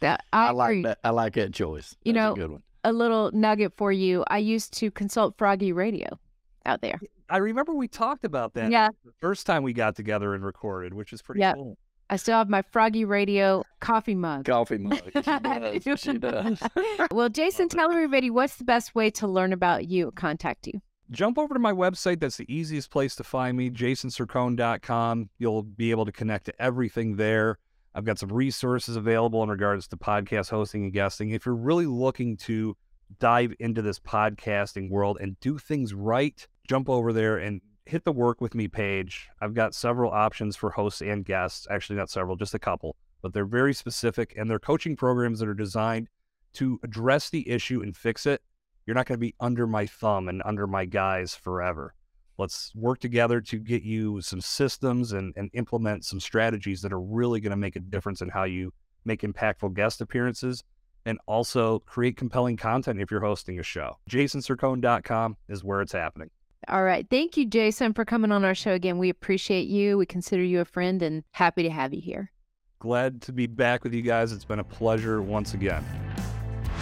That 0.00 0.24
I, 0.32 0.48
I 0.48 0.50
like 0.52 0.82
that. 0.84 0.98
I 1.04 1.10
like 1.10 1.34
that 1.34 1.52
choice. 1.52 1.96
You 2.04 2.12
That's 2.12 2.24
know, 2.24 2.32
a 2.32 2.36
good 2.36 2.50
one. 2.52 2.62
A 2.84 2.92
little 2.92 3.30
nugget 3.32 3.72
for 3.76 3.92
you. 3.92 4.24
I 4.28 4.38
used 4.38 4.72
to 4.74 4.90
consult 4.90 5.36
Froggy 5.36 5.72
Radio 5.72 6.18
out 6.64 6.80
there. 6.80 7.00
I 7.28 7.38
remember 7.38 7.74
we 7.74 7.88
talked 7.88 8.24
about 8.24 8.54
that. 8.54 8.70
Yeah. 8.70 8.88
The 9.04 9.12
first 9.20 9.46
time 9.46 9.62
we 9.62 9.72
got 9.72 9.96
together 9.96 10.34
and 10.34 10.44
recorded, 10.44 10.94
which 10.94 11.12
is 11.12 11.20
pretty 11.20 11.40
yep. 11.40 11.56
cool. 11.56 11.76
I 12.10 12.16
still 12.16 12.38
have 12.38 12.48
my 12.48 12.62
Froggy 12.62 13.04
Radio 13.04 13.64
coffee 13.80 14.14
mug. 14.14 14.46
Coffee 14.46 14.78
mug. 14.78 15.00
She 15.14 15.20
does. 15.20 16.00
she 16.00 16.18
does. 16.18 16.62
well, 17.10 17.28
Jason, 17.28 17.68
tell 17.68 17.90
everybody 17.90 18.30
what's 18.30 18.56
the 18.56 18.64
best 18.64 18.94
way 18.94 19.10
to 19.10 19.26
learn 19.26 19.52
about 19.52 19.88
you, 19.88 20.10
contact 20.12 20.66
you. 20.66 20.80
Jump 21.10 21.38
over 21.38 21.54
to 21.54 21.60
my 21.60 21.72
website. 21.72 22.20
That's 22.20 22.36
the 22.36 22.52
easiest 22.52 22.90
place 22.90 23.14
to 23.16 23.24
find 23.24 23.56
me, 23.56 23.70
jasoncercone.com. 23.70 25.30
You'll 25.38 25.62
be 25.62 25.90
able 25.90 26.04
to 26.06 26.12
connect 26.12 26.46
to 26.46 26.62
everything 26.62 27.16
there. 27.16 27.58
I've 27.94 28.04
got 28.04 28.18
some 28.18 28.30
resources 28.30 28.96
available 28.96 29.42
in 29.42 29.48
regards 29.48 29.88
to 29.88 29.96
podcast 29.96 30.50
hosting 30.50 30.84
and 30.84 30.92
guesting. 30.92 31.30
If 31.30 31.46
you're 31.46 31.54
really 31.54 31.86
looking 31.86 32.36
to 32.38 32.76
dive 33.18 33.54
into 33.58 33.80
this 33.82 33.98
podcasting 33.98 34.90
world 34.90 35.18
and 35.20 35.38
do 35.40 35.58
things 35.58 35.94
right, 35.94 36.46
jump 36.68 36.88
over 36.88 37.12
there 37.12 37.38
and 37.38 37.60
hit 37.88 38.04
the 38.04 38.12
work 38.12 38.40
with 38.40 38.54
me 38.54 38.68
page. 38.68 39.28
I've 39.40 39.54
got 39.54 39.74
several 39.74 40.12
options 40.12 40.56
for 40.56 40.70
hosts 40.70 41.00
and 41.00 41.24
guests. 41.24 41.66
Actually, 41.70 41.96
not 41.96 42.10
several, 42.10 42.36
just 42.36 42.54
a 42.54 42.58
couple, 42.58 42.96
but 43.22 43.32
they're 43.32 43.46
very 43.46 43.72
specific 43.72 44.34
and 44.36 44.50
they're 44.50 44.58
coaching 44.58 44.94
programs 44.94 45.38
that 45.40 45.48
are 45.48 45.54
designed 45.54 46.08
to 46.54 46.78
address 46.82 47.30
the 47.30 47.48
issue 47.48 47.80
and 47.80 47.96
fix 47.96 48.26
it. 48.26 48.42
You're 48.86 48.94
not 48.94 49.06
going 49.06 49.16
to 49.16 49.26
be 49.26 49.34
under 49.40 49.66
my 49.66 49.86
thumb 49.86 50.28
and 50.28 50.42
under 50.44 50.66
my 50.66 50.84
guise 50.84 51.34
forever. 51.34 51.94
Let's 52.36 52.74
work 52.74 53.00
together 53.00 53.40
to 53.40 53.58
get 53.58 53.82
you 53.82 54.20
some 54.20 54.40
systems 54.40 55.12
and, 55.12 55.32
and 55.36 55.50
implement 55.54 56.04
some 56.04 56.20
strategies 56.20 56.82
that 56.82 56.92
are 56.92 57.00
really 57.00 57.40
going 57.40 57.50
to 57.50 57.56
make 57.56 57.76
a 57.76 57.80
difference 57.80 58.20
in 58.20 58.28
how 58.28 58.44
you 58.44 58.72
make 59.04 59.22
impactful 59.22 59.74
guest 59.74 60.00
appearances 60.00 60.62
and 61.06 61.18
also 61.26 61.78
create 61.80 62.16
compelling 62.18 62.56
content 62.56 63.00
if 63.00 63.10
you're 63.10 63.20
hosting 63.20 63.58
a 63.58 63.62
show. 63.62 63.96
JasonCercone.com 64.10 65.36
is 65.48 65.64
where 65.64 65.80
it's 65.80 65.92
happening. 65.92 66.30
All 66.66 66.82
right. 66.82 67.06
Thank 67.08 67.36
you, 67.36 67.46
Jason, 67.46 67.94
for 67.94 68.04
coming 68.04 68.32
on 68.32 68.44
our 68.44 68.54
show 68.54 68.72
again. 68.72 68.98
We 68.98 69.08
appreciate 69.10 69.68
you. 69.68 69.96
We 69.96 70.06
consider 70.06 70.42
you 70.42 70.60
a 70.60 70.64
friend 70.64 71.02
and 71.02 71.22
happy 71.32 71.62
to 71.62 71.70
have 71.70 71.94
you 71.94 72.00
here. 72.00 72.32
Glad 72.80 73.22
to 73.22 73.32
be 73.32 73.46
back 73.46 73.84
with 73.84 73.94
you 73.94 74.02
guys. 74.02 74.32
It's 74.32 74.44
been 74.44 74.58
a 74.58 74.64
pleasure 74.64 75.22
once 75.22 75.54
again. 75.54 75.84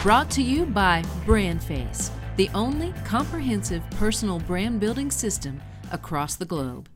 Brought 0.02 0.30
to 0.32 0.42
you 0.42 0.66
by 0.66 1.02
BrandFace, 1.24 2.10
the 2.36 2.50
only 2.54 2.92
comprehensive 3.04 3.82
personal 3.92 4.38
brand 4.40 4.78
building 4.78 5.10
system 5.10 5.60
across 5.92 6.36
the 6.36 6.44
globe. 6.44 6.88